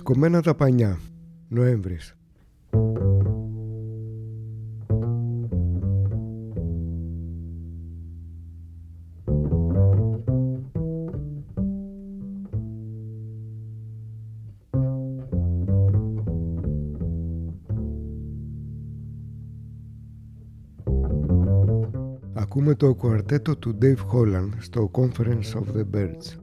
Σηκωμένα 0.00 0.42
τα 0.42 0.54
πανιά. 0.54 0.98
Νοέμβρης. 1.48 2.14
Ακούμε 22.34 22.74
το 22.74 22.94
κουαρτέτο 22.94 23.56
του 23.56 23.78
Dave 23.82 23.94
Holland 24.12 24.50
στο 24.58 24.90
Conference 24.92 25.52
of 25.54 25.76
the 25.76 25.84
Birds. 25.94 26.39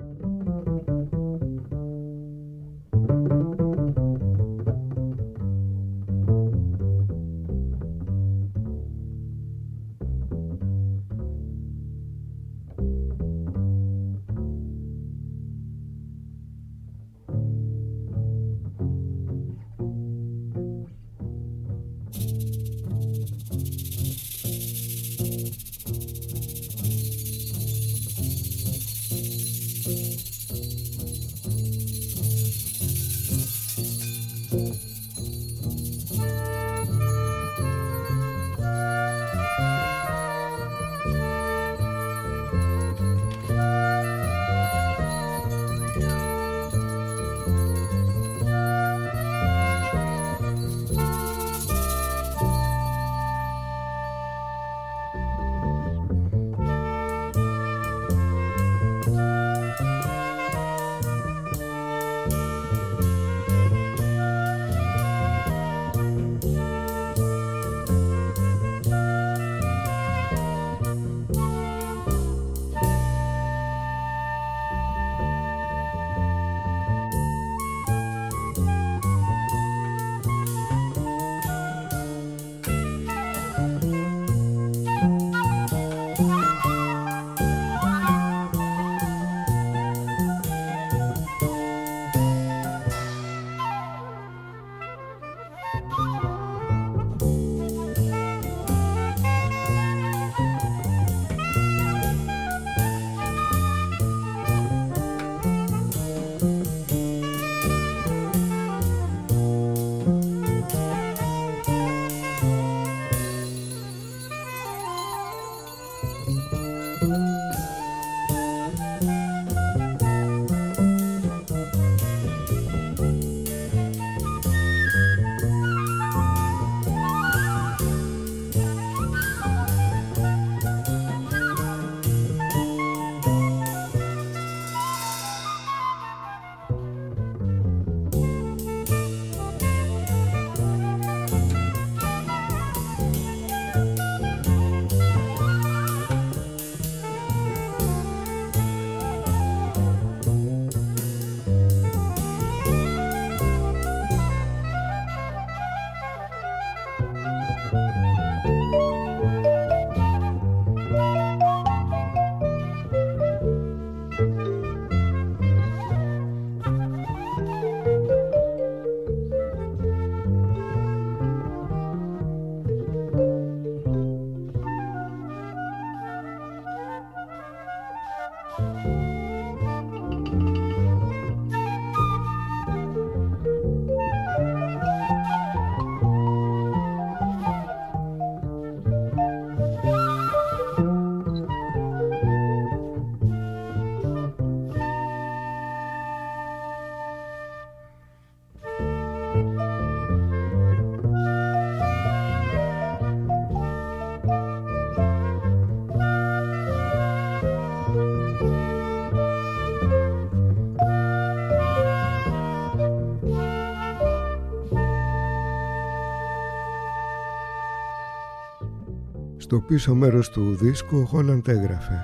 Στο 219.40 219.60
πίσω 219.60 219.96
μέρος 219.96 220.30
του 220.30 220.56
δίσκου 220.56 220.98
ο 220.98 221.06
Χόλαντ 221.06 221.48
έγραφε 221.48 222.02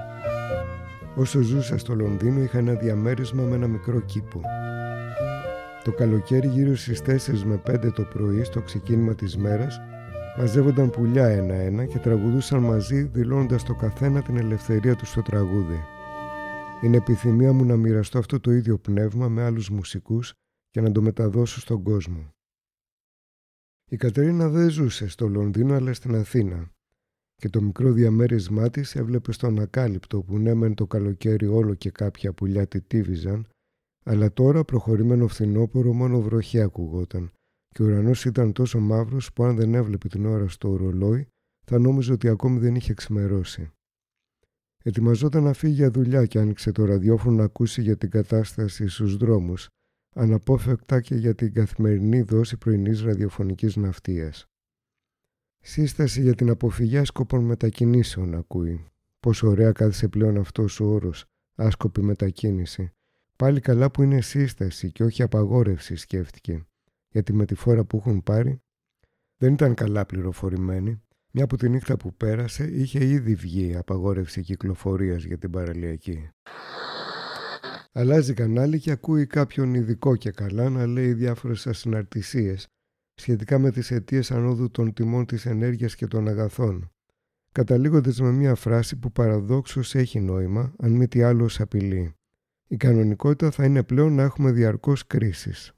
«Όσο 1.16 1.42
ζούσα 1.42 1.78
στο 1.78 1.96
Λονδίνο 1.96 2.42
είχα 2.42 2.58
ένα 2.58 2.74
διαμέρισμα 2.74 3.44
με 3.44 3.56
ένα 3.56 3.68
μικρό 3.68 4.00
κήπο. 4.00 4.42
Το 5.84 5.92
καλοκαίρι 5.92 6.48
γύρω 6.48 6.76
στις 6.76 7.02
4 7.02 7.44
με 7.46 7.62
5 7.68 7.94
το 7.94 8.04
πρωί 8.04 8.44
στο 8.44 8.62
ξεκίνημα 8.62 9.16
της 9.16 9.38
μέρας 9.38 9.82
μαζεύονταν 10.38 10.90
πουλιά 10.90 11.28
ένα-ένα 11.28 11.86
και 11.86 12.00
τραγουδούσαν 12.00 12.60
μαζί 12.60 13.02
δηλώνοντας 13.02 13.64
το 13.64 13.76
καθένα 13.76 14.22
την 14.22 14.38
ελευθερία 14.38 14.96
του 14.96 15.06
στο 15.06 15.22
τραγούδι. 15.22 15.80
Είναι 16.82 16.98
επιθυμία 16.98 17.54
μου 17.54 17.66
να 17.66 17.76
μοιραστώ 17.76 18.18
αυτό 18.18 18.40
το 18.40 18.52
ίδιο 18.52 18.78
πνεύμα 18.78 19.28
με 19.28 19.44
άλλους 19.44 19.70
μουσικούς 19.70 20.34
και 20.70 20.82
να 20.82 20.92
το 20.92 21.02
μεταδώσω 21.02 21.60
στον 21.60 21.84
κόσμο. 21.84 22.30
Η 23.90 23.96
Κατερίνα 23.96 24.50
δεν 24.50 24.70
ζούσε 24.70 25.08
στο 25.08 25.28
Λονδίνο 25.28 25.76
αλλά 25.76 25.94
στην 25.94 26.16
Αθήνα 26.16 26.73
και 27.44 27.50
το 27.50 27.62
μικρό 27.62 27.92
διαμέρισμά 27.92 28.70
της 28.70 28.96
έβλεπε 28.96 29.32
στον 29.32 29.60
ακάλυπτο 29.60 30.22
που 30.22 30.38
ναι 30.38 30.54
μεν 30.54 30.74
το 30.74 30.88
καλοκαίρι 30.88 31.48
όλο 31.48 31.74
και 31.74 31.92
κάποια 31.92 32.34
πουλιά 32.34 32.68
τη 32.68 32.82
τίβιζαν 32.82 33.48
αλλά 34.06 34.34
τώρα 34.34 34.64
προχωρημένο 34.64 35.28
φθινόπωρο 35.28 35.94
μόνο 35.94 36.22
βροχή 36.22 36.62
ακουγόταν 36.62 37.32
και 37.70 37.84
ο 37.84 37.86
ουρανός 37.86 38.26
ήταν 38.26 38.52
τόσο 38.52 38.80
μαύρος 38.80 39.34
που 39.34 39.44
αν 39.44 39.56
δεν 39.56 39.74
έβλεπε 39.74 40.08
την 40.08 40.26
ώρα 40.26 40.48
στο 40.48 40.70
ορολόι 40.70 41.28
θα 41.66 41.80
νόμιζε 41.80 42.12
ότι 42.12 42.28
ακόμη 42.28 42.60
δεν 42.60 42.76
είχε 42.76 42.94
ξημερώσει. 42.94 43.72
Ετοιμαζόταν 44.84 45.44
να 45.44 45.54
φύγει 45.54 45.74
για 45.74 45.92
δουλειά 45.92 46.26
και 46.26 46.40
άνοιξε 46.40 46.72
το 46.72 46.86
ραδιόφωνο 46.86 47.36
να 47.36 47.44
ακούσει 47.44 47.82
για 47.82 47.98
την 47.98 48.10
κατάσταση 48.10 48.88
στους 48.88 49.18
δρόμους, 49.18 49.68
αναπόφευκτα 50.16 51.02
και 51.02 51.16
για 51.16 51.36
την 51.36 51.54
καθημερινή 51.54 52.22
δόση 52.22 52.58
πρωινής 52.58 53.02
ραδιοφωνικής 53.02 53.76
ναυτίας. 53.76 54.46
Σύσταση 55.66 56.22
για 56.22 56.36
την 56.36 56.50
αποφυγή 56.50 56.98
άσκοπων 56.98 57.44
μετακινήσεων 57.44 58.36
ακούει. 58.36 58.86
Πόσο 59.20 59.48
ωραία 59.48 59.72
κάθισε 59.72 60.08
πλέον 60.08 60.38
αυτός 60.38 60.80
ο 60.80 60.86
όρος, 60.86 61.26
άσκοπη 61.56 62.02
μετακίνηση. 62.02 62.92
Πάλι 63.36 63.60
καλά 63.60 63.92
που 63.92 64.04
είναι 64.04 64.22
σύσταση 64.22 64.92
και 64.92 65.04
όχι 65.04 65.24
απαγόρευση 65.24 65.96
σκέφτηκε, 65.96 66.66
γιατί 67.10 67.34
με 67.34 67.46
τη 67.46 67.56
φόρα 67.56 67.84
που 67.84 67.98
έχουν 67.98 68.24
πάρει 68.24 68.62
δεν 69.38 69.54
ήταν 69.54 69.74
καλά 69.74 70.06
πληροφορημένοι 70.06 71.02
μια 71.32 71.44
από 71.44 71.58
τη 71.58 71.70
νύχτα 71.70 71.98
που 71.98 72.14
πέρασε 72.14 72.70
είχε 72.72 73.06
ήδη 73.06 73.36
βγει 73.36 73.76
απαγόρευση 73.76 74.42
κυκλοφορίας 74.42 75.24
για 75.24 75.38
την 75.38 75.52
παραλιακή. 75.52 76.30
Αλλάζει 77.92 78.34
κανάλι 78.34 78.80
και 78.80 78.92
ακούει 78.92 79.28
κάποιον 79.28 79.74
ειδικό 79.74 80.16
και 80.16 80.32
καλά 80.32 80.70
να 80.70 80.86
λέει 80.86 81.14
διάφορες 81.14 81.68
ασυναρτησίες 81.68 82.68
σχετικά 83.14 83.60
με 83.60 83.72
τις 83.72 83.92
αιτίες 83.92 84.32
ανόδου 84.32 84.72
των 84.72 84.94
τιμών 84.94 85.26
της 85.26 85.46
ενέργειας 85.46 85.96
και 85.96 86.08
των 86.08 86.28
αγαθών, 86.28 86.92
καταλήγοντας 87.52 88.20
με 88.20 88.32
μια 88.32 88.56
φράση 88.56 88.96
που 88.96 89.12
παραδόξως 89.12 89.96
έχει 89.96 90.20
νόημα, 90.20 90.74
αν 90.80 90.92
μη 90.92 91.08
τι 91.08 91.22
άλλο 91.22 91.50
απειλεί. 91.58 92.16
Η 92.68 92.78
κανονικότητα 92.78 93.52
θα 93.52 93.66
είναι 93.66 93.84
πλέον 93.84 94.16
να 94.16 94.24
έχουμε 94.24 94.52
διαρκώς 94.52 95.08
κρίσεις. 95.08 95.74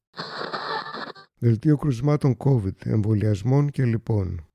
Δελτίο 1.38 1.76
κρουσμάτων 1.76 2.36
COVID, 2.38 2.86
εμβολιασμών 2.86 3.70
και 3.70 3.84
λοιπόν 3.84 4.46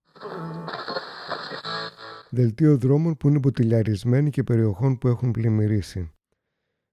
δελτίο 2.32 2.78
δρόμων 2.78 3.18
που 3.18 3.28
είναι 3.28 3.40
ποτηλιαρισμένοι 3.40 4.30
και 4.30 4.44
περιοχών 4.44 4.98
που 4.98 5.08
έχουν 5.08 5.32
πλημμυρίσει. 5.32 6.12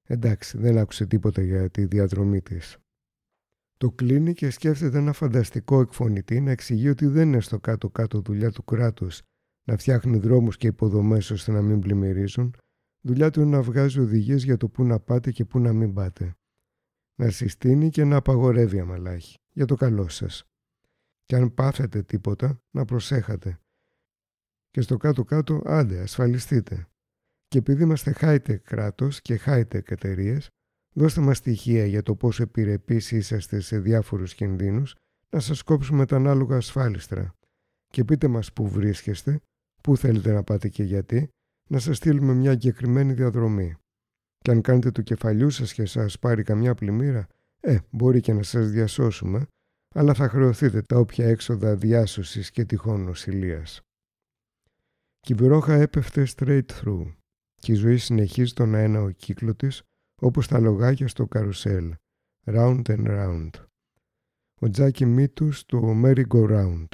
Εντάξει, 0.05 0.59
δεν 0.59 0.79
άκουσε 0.79 1.07
τίποτα 1.07 1.43
για 1.43 1.71
τη 1.71 1.85
διαδρομή 1.85 2.41
της. 2.41 2.79
Το 3.79 3.91
κλείνει 3.91 4.33
και 4.33 4.51
σκέφτεται 4.51 4.99
ένα 4.99 5.13
φανταστικό 5.13 5.81
εκφωνητή 5.81 6.41
να 6.41 6.51
εξηγεί 6.51 6.89
ότι 6.89 7.07
δεν 7.07 7.29
είναι 7.29 7.41
στο 7.41 7.61
κάτω-κάτω 7.61 8.21
δουλειά 8.21 8.51
του 8.51 8.65
κράτους 8.65 9.23
να 9.65 9.77
φτιάχνει 9.77 10.19
δρόμους 10.19 10.57
και 10.57 10.67
υποδομές 10.67 11.31
ώστε 11.31 11.53
να 11.53 11.63
μην 11.63 11.81
πλημμυρίζουν, 11.81 12.55
δουλειά 13.01 13.31
του 13.31 13.41
είναι 13.41 13.57
να 13.57 13.63
βγάζει 13.63 14.01
οδηγίες 14.01 14.45
για 14.45 14.57
το 14.57 14.69
πού 14.69 14.85
να 14.85 15.01
πάτε 15.01 15.31
και 15.31 15.45
πού 15.45 15.59
να 15.59 15.73
μην 15.73 15.95
πάτε. 15.95 16.35
Να 17.15 17.31
συστήνει 17.31 17.91
και 17.91 18.05
να 18.05 18.17
απαγορεύει 18.17 18.81
αμαλάχη, 18.81 19.37
για 19.53 19.65
το 19.65 19.75
καλό 19.75 20.09
σας. 20.09 20.45
Και 21.25 21.37
αν 21.37 21.55
πάθετε 21.55 22.03
τίποτα, 22.03 22.61
να 22.71 22.85
προσέχατε 22.85 23.59
και 24.71 24.81
στο 24.81 24.97
κάτω-κάτω 24.97 25.63
άντε 25.65 26.01
ασφαλιστείτε. 26.01 26.89
Και 27.49 27.59
επειδή 27.59 27.83
είμαστε 27.83 28.15
high-tech 28.21 28.61
κράτος 28.63 29.21
και 29.21 29.41
high-tech 29.45 29.91
εταιρείες, 29.91 30.49
δώστε 30.99 31.21
μας 31.21 31.37
στοιχεία 31.37 31.87
για 31.87 32.03
το 32.03 32.15
πόσο 32.15 32.43
επιρρεπείς 32.43 33.11
είσαστε 33.13 33.61
σε 33.61 33.79
διάφορους 33.79 34.35
κινδύνους 34.35 34.95
να 35.31 35.41
σας 35.41 35.63
κόψουμε 35.63 36.07
τα 36.07 36.17
ανάλογα 36.17 36.57
ασφάλιστρα. 36.57 37.35
Και 37.87 38.05
πείτε 38.05 38.29
μας 38.29 38.53
πού 38.53 38.69
βρίσκεστε, 38.69 39.41
πού 39.83 39.97
θέλετε 39.97 40.33
να 40.33 40.43
πάτε 40.43 40.69
και 40.69 40.83
γιατί, 40.83 41.29
να 41.71 41.79
σας 41.79 41.97
στείλουμε 41.97 42.35
μια 42.35 42.51
εγκεκριμένη 42.51 43.13
διαδρομή. 43.13 43.75
Και 44.39 44.51
αν 44.51 44.61
κάνετε 44.61 44.91
το 44.91 45.03
κεφαλιού 45.03 45.51
σας 45.51 45.73
και 45.73 45.85
σας 45.85 46.19
πάρει 46.19 46.43
καμιά 46.43 46.75
πλημμύρα, 46.75 47.27
ε, 47.61 47.79
μπορεί 47.91 48.21
και 48.21 48.33
να 48.33 48.43
σας 48.43 48.71
διασώσουμε, 48.71 49.47
αλλά 49.95 50.15
θα 50.15 50.29
χρεωθείτε 50.29 50.83
τα 50.83 50.99
όποια 50.99 51.27
έξοδα 51.27 51.77
διάσωσης 51.77 52.51
και 52.51 52.65
τυχόν 52.65 53.05
νοσηλείας. 53.05 53.81
Και 55.21 55.33
η 55.33 55.37
βρόχα 55.37 55.75
έπεφτε 55.75 56.27
straight 56.37 56.67
through 56.73 57.15
και 57.55 57.73
η 57.73 57.75
ζωή 57.75 57.97
συνεχίζει 57.97 58.53
τον 58.53 58.75
αέναο 58.75 59.11
κύκλο 59.11 59.55
της 59.55 59.83
όπως 60.19 60.47
τα 60.47 60.59
λογάκια 60.59 61.09
στο 61.09 61.27
καρουσέλ, 61.27 61.95
round 62.45 62.83
and 62.87 63.07
round. 63.07 63.51
Ο 64.61 64.71
Τζάκι 64.71 65.07
Μίτου 65.07 65.53
στο 65.53 66.01
merry-go-round. 66.05 66.89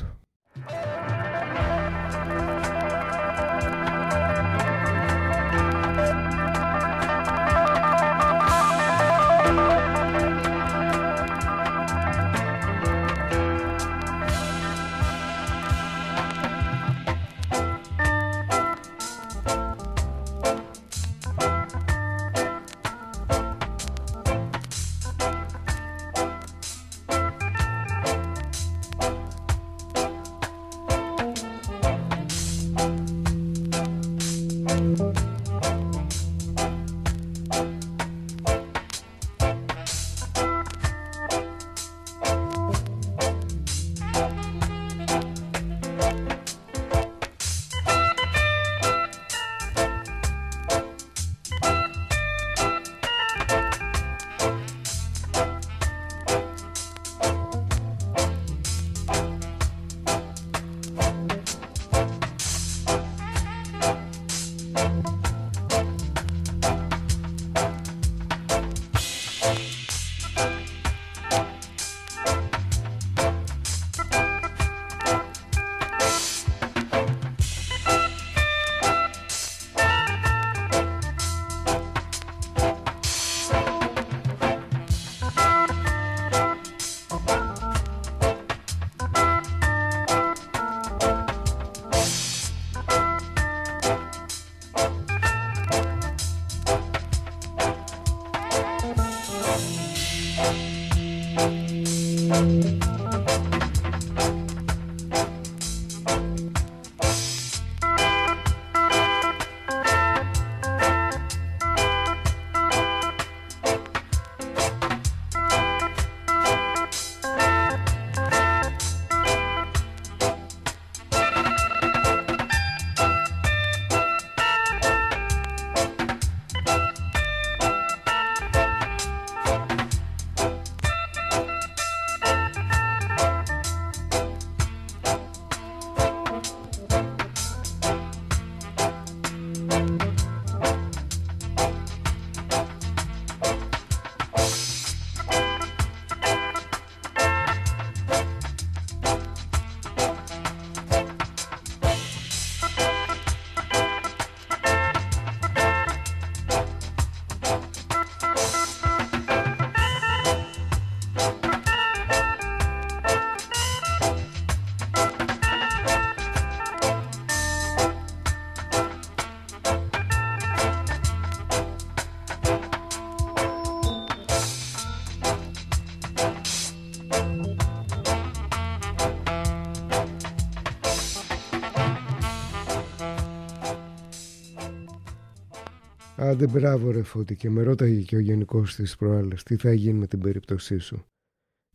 Άντε 186.35 186.47
μπράβο 186.47 186.91
ρε 186.91 187.03
Φώτη 187.03 187.37
και 187.37 187.51
με 187.51 187.63
ρώταγε 187.63 188.03
και 188.03 188.17
ο 188.17 188.19
γενικός 188.19 188.75
της 188.75 188.97
προάλλες 188.97 189.43
τι 189.43 189.57
θα 189.57 189.73
γίνει 189.73 189.99
με 189.99 190.07
την 190.07 190.21
περίπτωσή 190.21 190.79
σου. 190.79 191.05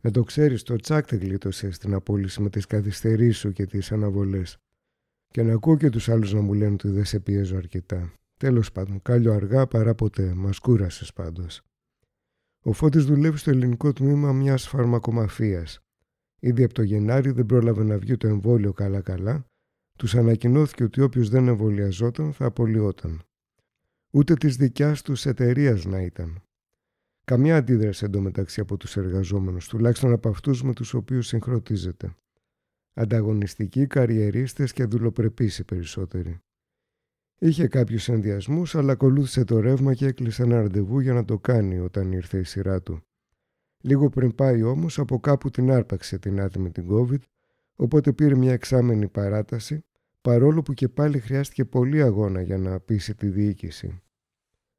Να 0.02 0.10
το 0.10 0.22
ξέρεις 0.22 0.62
το 0.62 0.76
τσάκ 0.76 1.14
γλίτωσε 1.14 1.70
στην 1.70 1.94
απόλυση 1.94 2.42
με 2.42 2.50
τις 2.50 2.66
καθυστερήσεις 2.66 3.38
σου 3.38 3.52
και 3.52 3.66
τις 3.66 3.92
αναβολές. 3.92 4.56
Και 5.28 5.42
να 5.42 5.52
ακούω 5.52 5.76
και 5.76 5.90
τους 5.90 6.08
άλλους 6.08 6.32
να 6.32 6.40
μου 6.40 6.54
λένε 6.54 6.72
ότι 6.72 6.88
δεν 6.88 7.04
σε 7.04 7.20
πιέζω 7.20 7.56
αρκετά. 7.56 8.12
Τέλος 8.36 8.72
πάντων, 8.72 9.02
κάλιο 9.02 9.32
αργά 9.32 9.66
παρά 9.66 9.94
ποτέ, 9.94 10.34
μας 10.34 10.58
κούρασες 10.58 11.12
πάντως. 11.12 11.62
Ο 12.62 12.72
Φώτης 12.72 13.04
δουλεύει 13.04 13.38
στο 13.38 13.50
ελληνικό 13.50 13.92
τμήμα 13.92 14.32
μιας 14.32 14.68
φαρμακομαφίας. 14.68 15.78
Ήδη 16.40 16.64
από 16.64 16.74
το 16.74 16.82
Γενάρη 16.82 17.30
δεν 17.30 17.46
πρόλαβε 17.46 17.84
να 17.84 17.98
βγει 17.98 18.16
το 18.16 18.28
εμβόλιο 18.28 18.72
καλά-καλά. 18.72 19.44
Τους 19.98 20.14
ανακοινώθηκε 20.14 20.84
ότι 20.84 21.00
όποιος 21.00 21.28
δεν 21.28 21.48
εμβολιαζόταν 21.48 22.32
θα 22.32 22.46
απολυόταν. 22.46 23.22
Ούτε 24.10 24.34
της 24.34 24.56
δικιάς 24.56 25.02
τους 25.02 25.26
εταιρείας 25.26 25.84
να 25.84 26.00
ήταν. 26.00 26.42
Καμιά 27.24 27.56
αντίδραση 27.56 28.04
εντωμεταξύ 28.04 28.60
από 28.60 28.76
τους 28.76 28.96
εργαζόμενους, 28.96 29.68
τουλάχιστον 29.68 30.12
από 30.12 30.28
αυτούς 30.28 30.62
με 30.62 30.72
τους 30.72 30.94
οποίους 30.94 31.26
συγχρονίζεται. 31.26 32.14
Ανταγωνιστικοί, 32.94 33.86
καριερίστες 33.86 34.72
και 34.72 34.84
δουλοπρεπείς 34.84 35.58
οι 35.58 35.64
περισσότεροι. 35.64 36.38
Είχε 37.38 37.68
κάποιους 37.68 38.08
ενδιασμούς, 38.08 38.74
αλλά 38.74 38.92
ακολούθησε 38.92 39.44
το 39.44 39.60
ρεύμα 39.60 39.94
και 39.94 40.06
έκλεισε 40.06 40.42
ένα 40.42 40.60
ραντεβού 40.60 41.00
για 41.00 41.12
να 41.12 41.24
το 41.24 41.38
κάνει 41.38 41.78
όταν 41.78 42.12
ήρθε 42.12 42.38
η 42.38 42.44
σειρά 42.44 42.82
του. 42.82 43.02
Λίγο 43.80 44.08
πριν 44.08 44.34
πάει 44.34 44.62
όμως, 44.62 44.98
από 44.98 45.20
κάπου 45.20 45.50
την 45.50 45.70
άρπαξε 45.70 46.18
την 46.18 46.40
άτιμη 46.40 46.70
την 46.70 46.86
COVID, 46.90 47.20
οπότε 47.76 48.12
πήρε 48.12 48.34
μια 48.34 48.52
εξάμενη 48.52 49.08
παράταση, 49.08 49.84
παρόλο 50.20 50.62
που 50.62 50.74
και 50.74 50.88
πάλι 50.88 51.18
χρειάστηκε 51.18 51.64
πολύ 51.64 52.02
αγώνα 52.02 52.40
για 52.40 52.58
να 52.58 52.80
πείσει 52.80 53.14
τη 53.14 53.26
διοίκηση. 53.26 54.02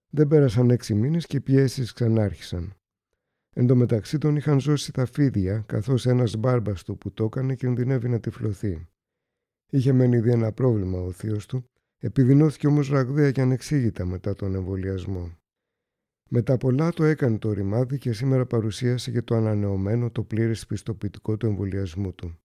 Δεν 0.09 0.27
πέρασαν 0.27 0.69
έξι 0.69 0.93
μήνες 0.93 1.25
και 1.25 1.37
οι 1.37 1.41
πιέσεις 1.41 1.93
ξανάρχισαν. 1.93 2.73
Εν 3.55 3.67
τω 3.67 3.75
μεταξύ 3.75 4.17
τον 4.17 4.35
είχαν 4.35 4.59
ζώσει 4.59 4.91
τα 4.91 5.05
φίδια, 5.05 5.63
καθώς 5.67 6.05
ένας 6.05 6.35
μπάρμπας 6.35 6.83
του 6.83 6.97
που 6.97 7.11
το 7.11 7.23
έκανε 7.23 7.55
κινδυνεύει 7.55 8.09
να 8.09 8.19
τυφλωθεί. 8.19 8.87
Είχε 9.69 9.91
μένει 9.91 10.17
ήδη 10.17 10.31
ένα 10.31 10.51
πρόβλημα 10.51 10.99
ο 10.99 11.11
θείος 11.11 11.45
του, 11.45 11.63
επιδεινώθηκε 11.97 12.67
όμως 12.67 12.89
ραγδαία 12.89 13.31
και 13.31 13.41
ανεξήγητα 13.41 14.05
μετά 14.05 14.35
τον 14.35 14.55
εμβολιασμό. 14.55 15.37
Μετά 16.29 16.57
πολλά 16.57 16.91
το 16.91 17.03
έκανε 17.03 17.37
το 17.37 17.51
ρημάδι 17.51 17.97
και 17.97 18.13
σήμερα 18.13 18.45
παρουσίασε 18.45 19.11
για 19.11 19.23
το 19.23 19.35
ανανεωμένο 19.35 20.11
το 20.11 20.23
πλήρες 20.23 20.65
πιστοποιητικό 20.65 21.37
του 21.37 21.45
εμβολιασμού 21.45 22.13
του. 22.13 22.40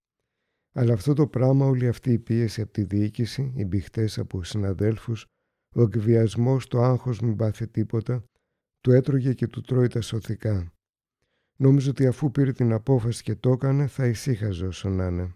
Αλλά 0.78 0.92
αυτό 0.92 1.14
το 1.14 1.26
πράγμα, 1.26 1.66
όλη 1.66 1.88
αυτή 1.88 2.12
η 2.12 2.18
πίεση 2.18 2.61
από 2.61 2.73
τη 2.73 2.83
διοίκηση, 2.85 3.52
οι 3.56 3.64
μπηχτές 3.64 4.18
από 4.18 4.45
συναδέλφους, 4.45 5.26
ο 5.75 5.83
εκβιασμός, 5.83 6.66
το 6.66 6.83
άγχος 6.83 7.21
μην 7.21 7.37
πάθει 7.37 7.68
τίποτα, 7.68 8.25
του 8.80 8.92
έτρωγε 8.92 9.33
και 9.33 9.47
του 9.47 9.61
τρώει 9.61 9.88
τα 9.88 10.00
σωθικά. 10.00 10.73
Νόμιζε 11.56 11.90
ότι 11.90 12.06
αφού 12.06 12.30
πήρε 12.30 12.52
την 12.52 12.73
απόφαση 12.73 13.23
και 13.23 13.35
το 13.35 13.50
έκανε 13.50 13.87
θα 13.87 14.06
ησύχαζε 14.06 14.66
όσο 14.66 14.88
να 14.88 15.06
είναι. 15.06 15.35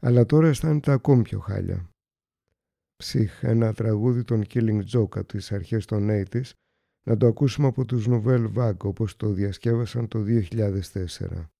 Αλλά 0.00 0.26
τώρα 0.26 0.48
αισθάνεται 0.48 0.92
ακόμη 0.92 1.22
πιο 1.22 1.38
χάλια. 1.38 1.90
Ψυχ, 2.96 3.42
ένα 3.42 3.72
τραγούδι 3.74 4.24
των 4.24 4.44
Killing 4.48 4.82
Joke 4.92 5.16
από 5.16 5.26
τις 5.26 5.52
αρχές 5.52 5.84
των 5.84 6.08
80's, 6.10 6.50
να 7.06 7.16
το 7.16 7.26
ακούσουμε 7.26 7.66
από 7.66 7.84
τους 7.84 8.06
Nouvelle 8.08 8.52
Vague 8.54 8.84
όπως 8.84 9.16
το 9.16 9.32
διασκεύασαν 9.32 10.08
το 10.08 10.24
2004. 10.24 11.50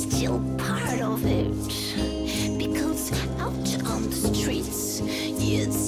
still 0.00 0.40
part 0.56 1.00
of 1.00 1.24
it. 1.26 1.52
Because 2.58 3.12
out 3.38 3.86
on 3.86 4.08
the 4.08 4.16
streets, 4.34 5.00
it's 5.02 5.79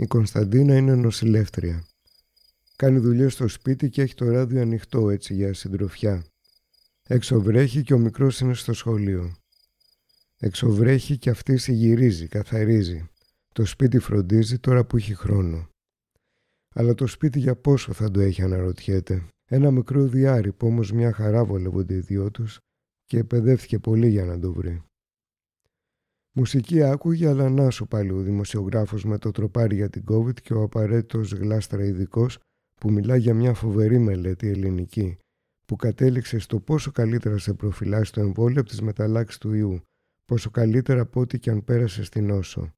Η 0.00 0.06
Κωνσταντίνα 0.06 0.76
είναι 0.76 0.94
νοσηλεύτρια. 0.94 1.84
Κάνει 2.76 2.98
δουλειές 2.98 3.32
στο 3.32 3.48
σπίτι 3.48 3.88
και 3.88 4.02
έχει 4.02 4.14
το 4.14 4.30
ράδιο 4.30 4.60
ανοιχτό 4.60 5.10
έτσι 5.10 5.34
για 5.34 5.54
συντροφιά. 5.54 6.24
Έξω 7.08 7.40
βρέχει 7.40 7.82
και 7.82 7.94
ο 7.94 7.98
μικρός 7.98 8.40
είναι 8.40 8.54
στο 8.54 8.72
σχολείο. 8.72 9.36
Έξω 10.38 10.70
βρέχει 10.70 11.18
και 11.18 11.30
αυτή 11.30 11.56
συγυρίζει, 11.56 12.26
καθαρίζει. 12.26 13.08
Το 13.54 13.64
σπίτι 13.64 13.98
φροντίζει 13.98 14.58
τώρα 14.58 14.84
που 14.84 14.96
έχει 14.96 15.14
χρόνο. 15.14 15.68
Αλλά 16.74 16.94
το 16.94 17.06
σπίτι 17.06 17.38
για 17.38 17.56
πόσο 17.56 17.92
θα 17.92 18.10
το 18.10 18.20
έχει 18.20 18.42
αναρωτιέται. 18.42 19.28
Ένα 19.50 19.70
μικρό 19.70 20.06
διάρρη 20.06 20.52
που 20.52 20.66
όμως 20.66 20.92
μια 20.92 21.12
χαρά 21.12 21.44
βολεύονται 21.44 21.94
οι 21.94 22.00
δυο 22.00 22.30
τους 22.30 22.58
και 23.04 23.18
επαιδεύτηκε 23.18 23.78
πολύ 23.78 24.08
για 24.08 24.24
να 24.24 24.38
το 24.38 24.52
βρει. 24.52 24.82
Μουσική 26.38 26.82
άκουγε, 26.82 27.28
αλλά 27.28 27.48
να 27.48 27.70
σου 27.70 27.86
πάλι 27.86 28.10
ο 28.10 28.20
δημοσιογράφος 28.20 29.04
με 29.04 29.18
το 29.18 29.30
τροπάρι 29.30 29.74
για 29.74 29.90
την 29.90 30.04
COVID 30.10 30.40
και 30.42 30.54
ο 30.54 30.62
απαραίτητος 30.62 31.32
γλάστρα 31.32 31.84
ειδικός 31.84 32.38
που 32.80 32.90
μιλά 32.92 33.16
για 33.16 33.34
μια 33.34 33.54
φοβερή 33.54 33.98
μελέτη 33.98 34.48
ελληνική 34.48 35.16
που 35.66 35.76
κατέληξε 35.76 36.38
στο 36.38 36.60
πόσο 36.60 36.90
καλύτερα 36.90 37.38
σε 37.38 37.54
προφυλάσσει 37.54 38.12
το 38.12 38.20
εμβόλιο 38.20 38.60
από 38.60 38.68
τις 38.68 38.80
μεταλλάξεις 38.80 39.38
του 39.38 39.52
ιού, 39.52 39.80
πόσο 40.24 40.50
καλύτερα 40.50 41.00
από 41.00 41.20
ό,τι 41.20 41.38
και 41.38 41.50
αν 41.50 41.64
πέρασε 41.64 42.04
στην 42.04 42.26
νόσο. 42.26 42.72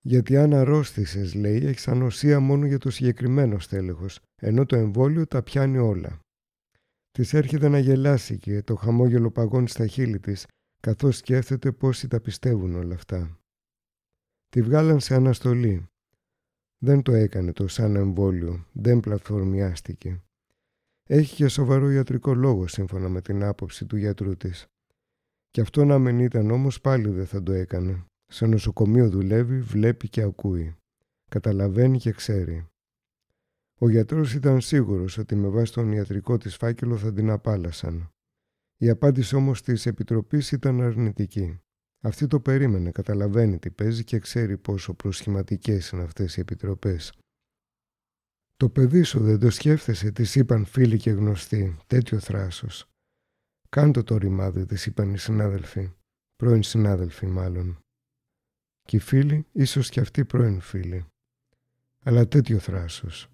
Γιατί 0.00 0.36
αν 0.36 0.54
αρρώστησες, 0.54 1.34
λέει, 1.34 1.66
έχεις 1.66 1.88
ανοσία 1.88 2.40
μόνο 2.40 2.66
για 2.66 2.78
το 2.78 2.90
συγκεκριμένο 2.90 3.58
στέλεχος, 3.58 4.20
ενώ 4.42 4.66
το 4.66 4.76
εμβόλιο 4.76 5.26
τα 5.26 5.42
πιάνει 5.42 5.78
όλα. 5.78 6.18
Της 7.10 7.34
έρχεται 7.34 7.68
να 7.68 7.78
γελάσει 7.78 8.38
και 8.38 8.62
το 8.62 8.74
χαμόγελο 8.74 9.30
παγώνει 9.30 9.68
στα 9.68 9.86
χείλη 9.86 10.18
της, 10.18 10.46
καθώς 10.84 11.16
σκέφτεται 11.16 11.72
πόσοι 11.72 12.08
τα 12.08 12.20
πιστεύουν 12.20 12.74
όλα 12.74 12.94
αυτά. 12.94 13.38
Τη 14.48 14.62
βγάλαν 14.62 15.00
σε 15.00 15.14
αναστολή. 15.14 15.86
Δεν 16.78 17.02
το 17.02 17.12
έκανε 17.12 17.52
το 17.52 17.68
σαν 17.68 17.96
εμβόλιο, 17.96 18.66
δεν 18.72 19.00
πλατφορμιάστηκε. 19.00 20.22
Έχει 21.08 21.34
και 21.34 21.48
σοβαρό 21.48 21.90
ιατρικό 21.90 22.34
λόγο 22.34 22.66
σύμφωνα 22.66 23.08
με 23.08 23.20
την 23.20 23.42
άποψη 23.42 23.86
του 23.86 23.96
γιατρού 23.96 24.36
της. 24.36 24.66
Και 25.50 25.60
αυτό 25.60 25.84
να 25.84 25.98
μην 25.98 26.18
ήταν 26.18 26.50
όμως 26.50 26.80
πάλι 26.80 27.08
δεν 27.08 27.26
θα 27.26 27.42
το 27.42 27.52
έκανε. 27.52 28.04
Σε 28.26 28.46
νοσοκομείο 28.46 29.08
δουλεύει, 29.08 29.60
βλέπει 29.60 30.08
και 30.08 30.22
ακούει. 30.22 30.76
Καταλαβαίνει 31.30 31.98
και 31.98 32.12
ξέρει. 32.12 32.66
Ο 33.80 33.88
γιατρός 33.88 34.34
ήταν 34.34 34.60
σίγουρος 34.60 35.18
ότι 35.18 35.34
με 35.34 35.48
βάση 35.48 35.72
τον 35.72 35.92
ιατρικό 35.92 36.38
της 36.38 36.56
φάκελο 36.56 36.96
θα 36.96 37.12
την 37.12 37.30
απάλασαν. 37.30 38.13
Η 38.84 38.88
απάντηση 38.88 39.34
όμως 39.34 39.62
της 39.62 39.86
Επιτροπής 39.86 40.52
ήταν 40.52 40.80
αρνητική. 40.80 41.60
Αυτή 42.00 42.26
το 42.26 42.40
περίμενε, 42.40 42.90
καταλαβαίνει 42.90 43.58
τι 43.58 43.70
παίζει 43.70 44.04
και 44.04 44.18
ξέρει 44.18 44.58
πόσο 44.58 44.94
προσχηματικές 44.94 45.90
είναι 45.90 46.02
αυτές 46.02 46.36
οι 46.36 46.40
επιτροπές. 46.40 47.12
Το 48.56 48.68
παιδί 48.70 49.02
σου 49.02 49.20
δεν 49.20 49.38
το 49.38 49.50
σκέφτεσαι, 49.50 50.10
της 50.10 50.34
είπαν 50.34 50.64
φίλοι 50.64 50.98
και 50.98 51.10
γνωστοί, 51.10 51.76
τέτοιο 51.86 52.18
θράσος. 52.18 52.86
Κάντο 53.68 54.02
το 54.02 54.16
ρημάδι, 54.16 54.66
της 54.66 54.86
είπαν 54.86 55.14
οι 55.14 55.18
συνάδελφοι, 55.18 55.92
πρώην 56.36 56.62
συνάδελφοι 56.62 57.26
μάλλον. 57.26 57.78
Και 58.82 58.96
οι 58.96 59.00
φίλοι, 59.00 59.46
ίσως 59.52 59.88
και 59.88 60.00
αυτοί 60.00 60.24
πρώην 60.24 60.60
φίλοι. 60.60 61.06
Αλλά 62.02 62.28
τέτοιο 62.28 62.58
θράσος. 62.58 63.28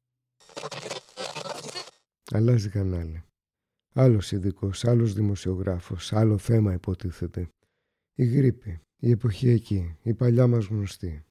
Αλλάζει 2.30 2.68
κανάλι. 2.68 3.24
Άλλος 3.92 4.32
ειδικός, 4.32 4.84
άλλος 4.84 5.14
δημοσιογράφος, 5.14 6.12
άλλο 6.12 6.38
θέμα 6.38 6.72
υποτίθεται. 6.72 7.48
Η 8.14 8.24
γρήπη, 8.24 8.80
η 8.96 9.10
εποχή 9.10 9.48
εκεί, 9.48 9.96
η 10.02 10.14
παλιά 10.14 10.46
μας 10.46 10.66
γνωστή. 10.66 11.24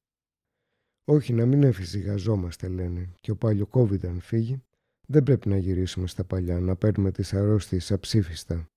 Όχι 1.04 1.32
να 1.32 1.46
μην 1.46 1.62
εφησυχαζόμαστε 1.62 2.68
λένε 2.68 3.12
και 3.20 3.30
ο 3.30 3.36
παλιό 3.36 3.68
COVID 3.72 4.06
αν 4.06 4.20
φύγει 4.20 4.62
δεν 5.06 5.22
πρέπει 5.22 5.48
να 5.48 5.56
γυρίσουμε 5.56 6.06
στα 6.06 6.24
παλιά, 6.24 6.60
να 6.60 6.76
παίρνουμε 6.76 7.10
τις 7.10 7.34
αρρώστιες 7.34 7.92
αψήφιστα. 7.92 8.68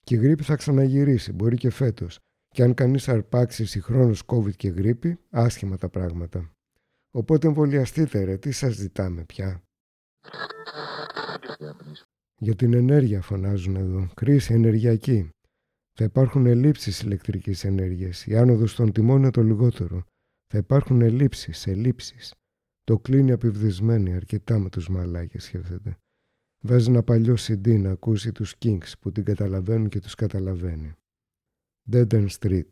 Και 0.00 0.14
η 0.14 0.18
γρήπη 0.18 0.42
θα 0.42 0.56
ξαναγυρίσει, 0.56 1.32
μπορεί 1.32 1.56
και 1.56 1.70
φέτος. 1.70 2.18
Και 2.48 2.62
αν 2.62 2.74
κανείς 2.74 3.08
αρπάξει 3.08 3.64
συγχρόνως 3.64 4.22
COVID 4.26 4.56
και 4.56 4.68
γρήπη, 4.68 5.18
άσχημα 5.30 5.76
τα 5.76 5.88
πράγματα. 5.88 6.52
Οπότε 7.10 7.46
εμβολιαστείτε 7.46 8.24
ρε, 8.24 8.36
τι 8.36 8.52
σας 8.52 8.74
ζητάμε 8.74 9.24
πια; 9.24 9.62
Για 12.40 12.54
την 12.54 12.74
ενέργεια 12.74 13.22
φωνάζουν 13.22 13.76
εδώ. 13.76 14.08
Κρίση 14.14 14.54
ενεργειακή. 14.54 15.30
Θα 15.92 16.04
υπάρχουν 16.04 16.46
ελλείψεις 16.46 17.00
ηλεκτρικής 17.00 17.64
ενέργειας. 17.64 18.26
Η 18.26 18.36
άνοδος 18.36 18.74
των 18.74 18.92
τιμών 18.92 19.18
είναι 19.18 19.30
το 19.30 19.42
λιγότερο. 19.42 20.04
Θα 20.46 20.58
υπάρχουν 20.58 21.00
ελλείψεις, 21.00 21.66
ελλείψεις. 21.66 22.34
Το 22.84 22.98
κλείνει 22.98 23.32
απειβδισμένη 23.32 24.14
αρκετά 24.14 24.58
με 24.58 24.68
τους 24.68 24.88
μαλάκες 24.88 25.44
σκέφτεται. 25.44 25.96
Βάζει 26.64 26.90
ένα 26.90 27.02
παλιό 27.02 27.34
CD 27.38 27.80
να 27.80 27.90
ακούσει 27.90 28.32
τους 28.32 28.54
Kings 28.58 28.92
που 29.00 29.12
την 29.12 29.24
καταλαβαίνουν 29.24 29.88
και 29.88 30.00
τους 30.00 30.14
καταλαβαίνει. 30.14 30.92
Dead 31.90 32.06
End 32.12 32.28
Street 32.28 32.68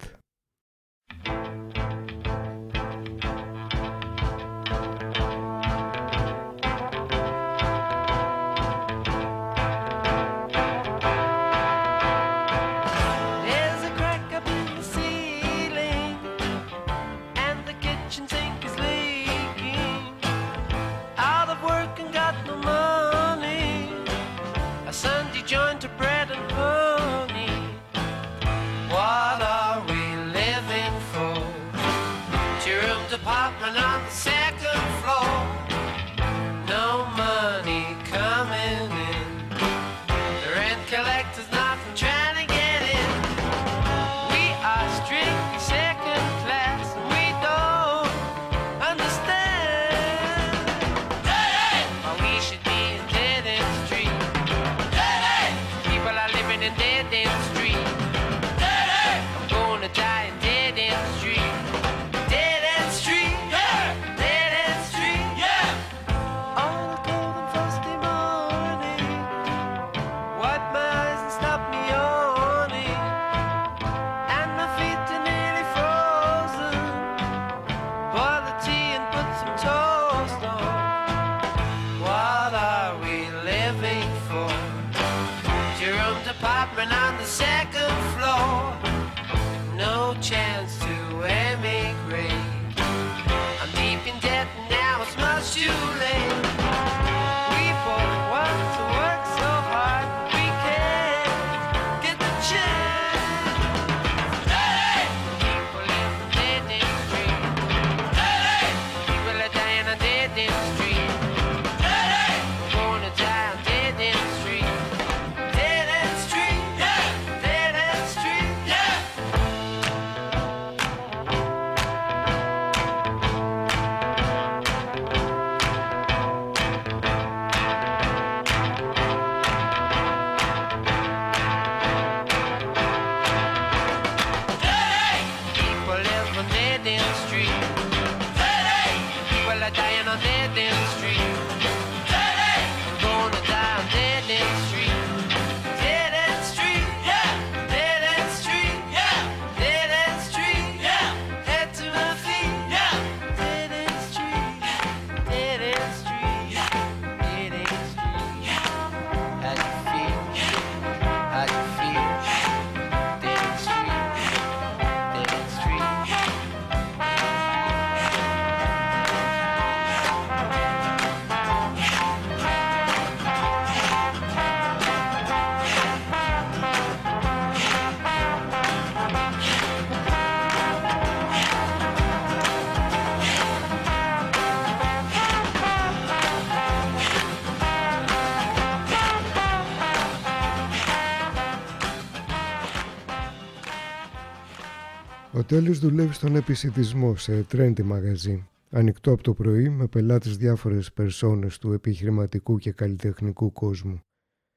Τέλος 195.46 195.78
δουλεύει 195.78 196.12
στον 196.12 196.36
επισητισμό 196.36 197.16
σε 197.16 197.42
τρέντι 197.42 197.82
μαγαζί. 197.82 198.48
Ανοιχτό 198.70 199.12
από 199.12 199.22
το 199.22 199.34
πρωί 199.34 199.68
με 199.68 199.86
πελάτες 199.86 200.36
διάφορες 200.36 200.92
περσόνες 200.92 201.58
του 201.58 201.72
επιχειρηματικού 201.72 202.58
και 202.58 202.72
καλλιτεχνικού 202.72 203.52
κόσμου. 203.52 204.00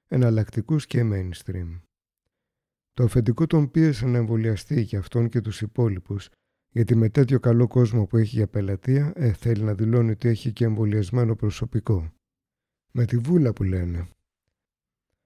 Εναλλακτικούς 0.07 0.85
και 0.85 1.01
mainstream. 1.03 1.81
Το 2.93 3.03
αφεντικό 3.03 3.47
τον 3.47 3.71
πίεσε 3.71 4.05
να 4.05 4.17
εμβολιαστεί 4.17 4.85
και 4.85 4.97
αυτόν 4.97 5.29
και 5.29 5.41
τους 5.41 5.61
υπόλοιπους, 5.61 6.29
γιατί 6.69 6.95
με 6.95 7.09
τέτοιο 7.09 7.39
καλό 7.39 7.67
κόσμο 7.67 8.05
που 8.05 8.17
έχει 8.17 8.35
για 8.35 8.47
πελατεία, 8.47 9.13
ε, 9.15 9.33
θέλει 9.33 9.63
να 9.63 9.73
δηλώνει 9.73 10.11
ότι 10.11 10.27
έχει 10.27 10.53
και 10.53 10.65
εμβολιασμένο 10.65 11.35
προσωπικό. 11.35 12.13
Με 12.91 13.05
τη 13.05 13.17
βούλα 13.17 13.53
που 13.53 13.63
λένε. 13.63 14.07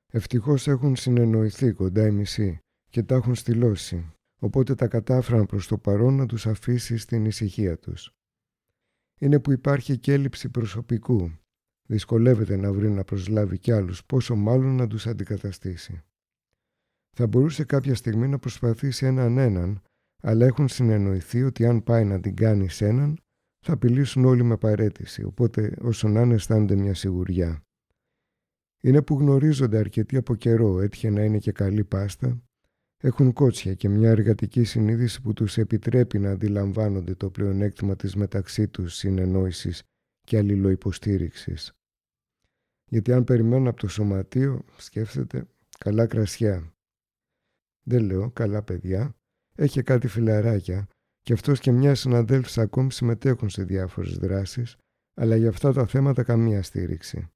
Ευτυχώς 0.07 0.67
έχουν 0.67 0.95
συνεννοηθεί 0.95 1.71
κοντά 1.71 2.07
οι 2.07 2.11
μισοί 2.11 2.59
και 2.89 3.03
τα 3.03 3.15
έχουν 3.15 3.35
στυλώσει 3.35 4.12
οπότε 4.43 4.75
τα 4.75 4.87
κατάφεραν 4.87 5.45
προς 5.45 5.67
το 5.67 5.77
παρόν 5.77 6.15
να 6.15 6.25
τους 6.25 6.47
αφήσει 6.47 6.97
στην 6.97 7.25
ησυχία 7.25 7.77
τους. 7.77 8.15
Είναι 9.19 9.39
που 9.39 9.51
υπάρχει 9.51 9.97
και 9.97 10.13
έλλειψη 10.13 10.49
προσωπικού. 10.49 11.31
Δυσκολεύεται 11.85 12.55
να 12.55 12.73
βρει 12.73 12.89
να 12.89 13.03
προσλάβει 13.03 13.57
κι 13.57 13.71
άλλους, 13.71 14.05
πόσο 14.05 14.35
μάλλον 14.35 14.75
να 14.75 14.87
τους 14.87 15.07
αντικαταστήσει. 15.07 16.03
Θα 17.15 17.27
μπορούσε 17.27 17.63
κάποια 17.63 17.95
στιγμή 17.95 18.27
να 18.27 18.39
προσπαθήσει 18.39 19.05
έναν 19.05 19.37
έναν, 19.37 19.81
αλλά 20.21 20.45
έχουν 20.45 20.67
συνεννοηθεί 20.67 21.43
ότι 21.43 21.65
αν 21.65 21.83
πάει 21.83 22.05
να 22.05 22.19
την 22.19 22.35
κάνει 22.35 22.69
σε 22.69 22.87
έναν, 22.87 23.17
θα 23.65 23.73
απειλήσουν 23.73 24.25
όλοι 24.25 24.43
με 24.43 24.57
παρέτηση, 24.57 25.23
οπότε 25.23 25.75
όσο 25.81 26.07
να 26.07 26.21
είναι 26.21 26.33
αισθάνονται 26.33 26.75
μια 26.75 26.93
σιγουριά. 26.93 27.63
Είναι 28.81 29.01
που 29.01 29.19
γνωρίζονται 29.19 29.77
αρκετοί 29.77 30.17
από 30.17 30.35
καιρό, 30.35 30.81
έτυχε 30.81 31.09
να 31.09 31.23
είναι 31.23 31.37
και 31.37 31.51
καλή 31.51 31.83
πάστα, 31.83 32.41
έχουν 33.05 33.33
κότσια 33.33 33.73
και 33.73 33.89
μια 33.89 34.09
εργατική 34.09 34.63
συνείδηση 34.63 35.21
που 35.21 35.33
τους 35.33 35.57
επιτρέπει 35.57 36.19
να 36.19 36.31
αντιλαμβάνονται 36.31 37.15
το 37.15 37.29
πλεονέκτημα 37.29 37.95
της 37.95 38.15
μεταξύ 38.15 38.67
τους 38.67 38.95
συνεννόησης 38.95 39.83
και 40.21 40.37
αλληλοϊποστήριξης. 40.37 41.73
Γιατί 42.89 43.13
αν 43.13 43.23
περιμένω 43.23 43.69
από 43.69 43.79
το 43.79 43.87
σωματείο, 43.87 44.65
σκέφτεται, 44.77 45.47
καλά 45.77 46.07
κρασιά. 46.07 46.73
Δεν 47.83 48.03
λέω, 48.03 48.31
καλά 48.31 48.63
παιδιά, 48.63 49.15
έχει 49.55 49.83
κάτι 49.83 50.07
φιλαράκια 50.07 50.87
και 51.21 51.33
αυτός 51.33 51.59
και 51.59 51.71
μια 51.71 51.95
συναδέλφους 51.95 52.57
ακόμη 52.57 52.91
συμμετέχουν 52.91 53.49
σε 53.49 53.63
διάφορες 53.63 54.17
δράσεις, 54.17 54.77
αλλά 55.13 55.35
για 55.35 55.49
αυτά 55.49 55.73
τα 55.73 55.85
θέματα 55.85 56.23
καμία 56.23 56.63
στήριξη. 56.63 57.27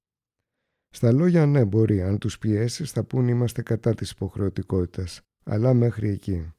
Στα 0.90 1.12
λόγια 1.12 1.46
ναι 1.46 1.66
μπορεί, 1.66 2.02
αν 2.02 2.18
τους 2.18 2.38
πιέσεις 2.38 2.92
θα 2.92 3.04
πούν 3.04 3.28
είμαστε 3.28 3.62
κατά 3.62 3.94
της 3.94 4.12
υποχρεωτικότητας 4.12 5.22
αλλά 5.50 5.74
μέχρι 5.74 6.10
εκεί. 6.10 6.52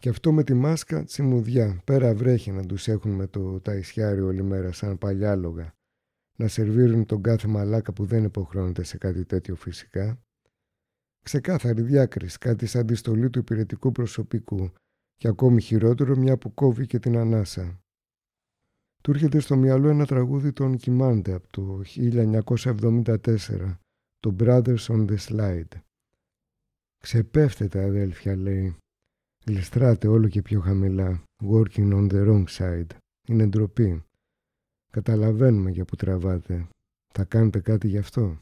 Και 0.00 0.08
αυτό 0.08 0.32
με 0.32 0.44
τη 0.44 0.54
μάσκα 0.54 1.04
τσιμουδιά, 1.04 1.80
πέρα 1.84 2.14
βρέχει 2.14 2.50
να 2.50 2.66
τους 2.66 2.88
έχουν 2.88 3.10
με 3.10 3.26
το 3.26 3.60
ταϊσιάρι 3.60 4.20
όλη 4.20 4.42
μέρα 4.42 4.72
σαν 4.72 4.98
παλιάλογα, 4.98 5.74
να 6.38 6.48
σερβίρουν 6.48 7.06
τον 7.06 7.22
κάθε 7.22 7.48
μαλάκα 7.48 7.92
που 7.92 8.04
δεν 8.04 8.24
υποχρώνεται 8.24 8.82
σε 8.82 8.98
κάτι 8.98 9.24
τέτοιο 9.24 9.54
φυσικά. 9.54 10.20
Ξεκάθαρη 11.22 11.82
διάκριση, 11.82 12.38
κάτι 12.38 12.66
σαν 12.66 12.86
τη 12.86 12.94
στολή 12.94 13.30
του 13.30 13.38
υπηρετικού 13.38 13.92
προσωπικού 13.92 14.70
και 15.16 15.28
ακόμη 15.28 15.60
χειρότερο 15.60 16.16
μια 16.16 16.38
που 16.38 16.54
κόβει 16.54 16.86
και 16.86 16.98
την 16.98 17.16
ανάσα. 17.16 17.80
Του 19.02 19.10
έρχεται 19.10 19.38
στο 19.38 19.56
μυαλό 19.56 19.88
ένα 19.88 20.06
τραγούδι 20.06 20.52
των 20.52 20.76
Κιμάντε 20.76 21.32
από 21.32 21.48
το 21.50 21.82
1974, 21.96 23.78
το 24.18 24.36
Brothers 24.38 24.86
on 24.86 25.06
the 25.06 25.16
Slide. 25.16 25.85
Ξεπέφτεται 27.06 27.84
αδέλφια 27.84 28.36
λέει. 28.36 28.76
Γλιστράτε 29.46 30.08
όλο 30.08 30.28
και 30.28 30.42
πιο 30.42 30.60
χαμηλά. 30.60 31.22
Working 31.44 31.92
on 31.92 32.10
the 32.10 32.26
wrong 32.26 32.44
side. 32.48 32.86
Είναι 33.28 33.46
ντροπή. 33.46 34.02
Καταλαβαίνουμε 34.92 35.70
για 35.70 35.84
που 35.84 35.96
τραβάτε. 35.96 36.68
Θα 37.14 37.24
κάνετε 37.24 37.60
κάτι 37.60 37.88
γι' 37.88 37.98
αυτό. 37.98 38.38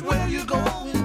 Where 0.00 0.26
you 0.26 0.46
going? 0.46 1.01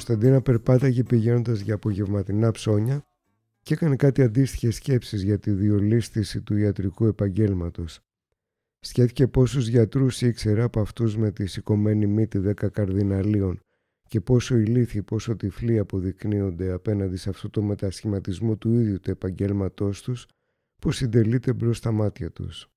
Κωνσταντίνα 0.00 0.42
περπάταγε 0.42 1.02
πηγαίνοντας 1.02 1.60
για 1.60 1.74
απογευματινά 1.74 2.50
ψώνια 2.50 3.04
και 3.62 3.74
έκανε 3.74 3.96
κάτι 3.96 4.22
αντίστοιχες 4.22 4.74
σκέψεις 4.74 5.22
για 5.22 5.38
τη 5.38 5.50
διολίστηση 5.50 6.42
του 6.42 6.56
ιατρικού 6.56 7.06
επαγγέλματος. 7.06 8.00
Σκέφτηκε 8.80 9.26
πόσους 9.26 9.68
γιατρούς 9.68 10.22
ήξερε 10.22 10.62
από 10.62 10.80
αυτούς 10.80 11.16
με 11.16 11.30
τη 11.30 11.46
σηκωμένη 11.46 12.06
μύτη 12.06 12.38
δέκα 12.38 12.68
καρδιναλίων 12.68 13.60
και 14.08 14.20
πόσο 14.20 14.56
ηλίθιοι, 14.56 15.02
πόσο 15.02 15.36
τυφλοί 15.36 15.78
αποδεικνύονται 15.78 16.72
απέναντι 16.72 17.16
σε 17.16 17.28
αυτό 17.28 17.50
το 17.50 17.62
μετασχηματισμό 17.62 18.56
του 18.56 18.72
ίδιου 18.72 19.00
του 19.00 19.10
επαγγέλματός 19.10 20.02
τους 20.02 20.26
που 20.78 20.92
συντελείται 20.92 21.52
μπρος 21.52 21.76
στα 21.76 21.92
μάτια 21.92 22.30
τους. 22.30 22.69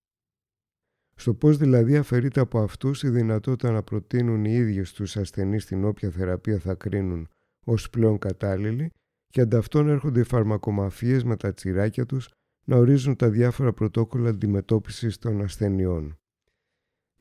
Στο 1.15 1.33
πώς 1.33 1.57
δηλαδή 1.57 1.97
αφαιρείται 1.97 2.39
από 2.39 2.59
αυτούς 2.59 3.03
η 3.03 3.09
δυνατότητα 3.09 3.71
να 3.71 3.83
προτείνουν 3.83 4.45
οι 4.45 4.53
ίδιοι 4.53 4.83
στους 4.83 5.17
ασθενείς 5.17 5.65
την 5.65 5.85
όποια 5.85 6.09
θεραπεία 6.09 6.59
θα 6.59 6.73
κρίνουν 6.73 7.27
ως 7.63 7.89
πλέον 7.89 8.17
κατάλληλη 8.19 8.91
και 9.27 9.41
ανταυτόν 9.41 9.89
έρχονται 9.89 10.19
οι 10.19 10.23
φαρμακομαφίες 10.23 11.23
με 11.23 11.35
τα 11.35 11.53
τσιράκια 11.53 12.05
τους 12.05 12.29
να 12.63 12.77
ορίζουν 12.77 13.15
τα 13.15 13.29
διάφορα 13.29 13.73
πρωτόκολλα 13.73 14.29
αντιμετώπισης 14.29 15.17
των 15.17 15.41
ασθενειών. 15.41 16.17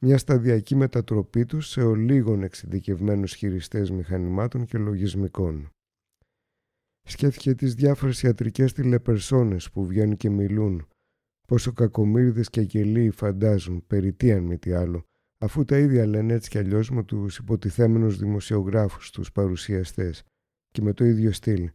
Μια 0.00 0.18
σταδιακή 0.18 0.76
μετατροπή 0.76 1.44
τους 1.44 1.68
σε 1.68 1.82
ολίγων 1.82 2.42
εξειδικευμένους 2.42 3.34
χειριστές 3.34 3.90
μηχανημάτων 3.90 4.64
και 4.64 4.78
λογισμικών. 4.78 5.70
Σκέφτηκε 7.02 7.54
τις 7.54 7.74
διάφορες 7.74 8.22
ιατρικές 8.22 8.72
τηλεπερσόνες 8.72 9.70
που 9.70 9.86
βγαίνουν 9.86 10.16
και 10.16 10.30
μιλούν, 10.30 10.86
Πόσο 11.52 11.72
κακομύριδες 11.72 12.50
και 12.50 12.60
γελοί 12.60 13.10
φαντάζουν, 13.10 13.84
περί 13.86 14.12
τι 14.12 14.32
αν 14.32 14.42
μη 14.42 14.58
τι 14.58 14.72
άλλο, 14.72 15.04
αφού 15.38 15.64
τα 15.64 15.78
ίδια 15.78 16.06
λένε 16.06 16.32
έτσι 16.32 16.50
κι 16.50 16.58
αλλιώς 16.58 16.90
με 16.90 17.04
τους 17.04 17.38
υποτιθέμενους 17.38 18.18
δημοσιογράφους, 18.18 19.10
τους 19.10 19.32
παρουσιαστές 19.32 20.24
και 20.70 20.82
με 20.82 20.92
το 20.92 21.04
ίδιο 21.04 21.32
στυλ. 21.32 21.70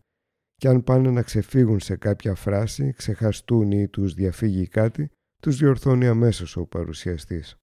Και 0.55 0.67
αν 0.67 0.83
πάνε 0.83 1.09
να 1.09 1.21
ξεφύγουν 1.21 1.79
σε 1.79 1.95
κάποια 1.95 2.35
φράση, 2.35 2.93
ξεχαστούν 2.93 3.71
ή 3.71 3.87
τους 3.87 4.13
διαφύγει 4.13 4.67
κάτι, 4.67 5.09
τους 5.41 5.57
διορθώνει 5.57 6.07
αμέσως 6.07 6.57
ο 6.57 6.65
παρουσιαστής. 6.65 7.55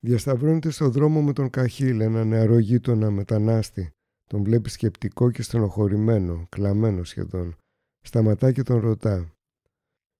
Διασταυρώνεται 0.00 0.70
στο 0.70 0.88
δρόμο 0.88 1.22
με 1.22 1.32
τον 1.32 1.50
Καχίλ, 1.50 2.00
ένα 2.00 2.24
νεαρό 2.24 2.58
γείτονα 2.58 3.10
μετανάστη. 3.10 3.90
Τον 4.26 4.42
βλέπει 4.42 4.70
σκεπτικό 4.70 5.30
και 5.30 5.42
στενοχωρημένο, 5.42 6.46
κλαμμένο 6.48 7.04
σχεδόν. 7.04 7.56
Σταματά 8.00 8.52
και 8.52 8.62
τον 8.62 8.78
ρωτά. 8.78 9.34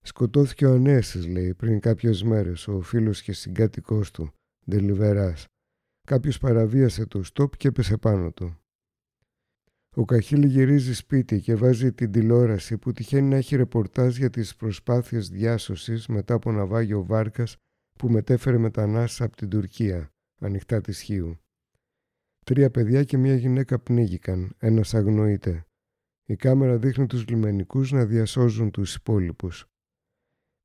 Σκοτώθηκε 0.03 0.67
ο 0.67 0.75
Ανέσης, 0.75 1.27
λέει, 1.27 1.55
πριν 1.55 1.81
κάποιες 1.81 2.23
μέρες, 2.23 2.69
ο 2.69 2.81
φίλος 2.81 3.23
και 3.23 3.33
συγκάτοικός 3.33 4.11
του, 4.11 4.33
Ντελιβεράς. 4.71 5.45
Κάποιος 6.07 6.39
παραβίασε 6.39 7.07
το 7.07 7.23
στόπ 7.23 7.57
και 7.57 7.69
έπεσε 7.69 7.97
πάνω 7.97 8.33
του. 8.33 8.61
Ο 9.97 10.05
Καχίλη 10.05 10.47
γυρίζει 10.47 10.95
σπίτι 10.95 11.41
και 11.41 11.55
βάζει 11.55 11.93
την 11.93 12.13
τηλεόραση 12.13 12.79
που 12.79 12.93
τυχαίνει 12.93 13.29
να 13.29 13.37
έχει 13.37 13.57
ρεπορτάζ 13.57 14.17
για 14.17 14.31
τις 14.31 14.57
προσπάθειες 14.57 15.29
διάσωσης 15.29 16.07
μετά 16.07 16.35
από 16.35 16.53
ναυάγιο 16.53 17.05
βάρκας 17.05 17.57
που 17.99 18.09
μετέφερε 18.09 18.59
μετανάστες 18.59 19.21
από 19.21 19.37
την 19.37 19.49
Τουρκία, 19.49 20.11
ανοιχτά 20.41 20.81
της 20.81 21.01
Χίου. 21.01 21.39
Τρία 22.45 22.71
παιδιά 22.71 23.05
και 23.05 23.17
μια 23.17 23.35
γυναίκα 23.35 23.79
πνίγηκαν, 23.79 24.55
ένας 24.59 24.95
αγνοείται. 24.95 25.65
Η 26.25 26.37
κάμερα 26.37 26.79
δείχνει 26.79 27.07
τους 27.07 27.27
λιμενικούς 27.29 27.93
να 27.93 28.05
διασώζουν 28.05 28.71
τους 28.71 28.95
υπόλοιπους. 28.95 29.70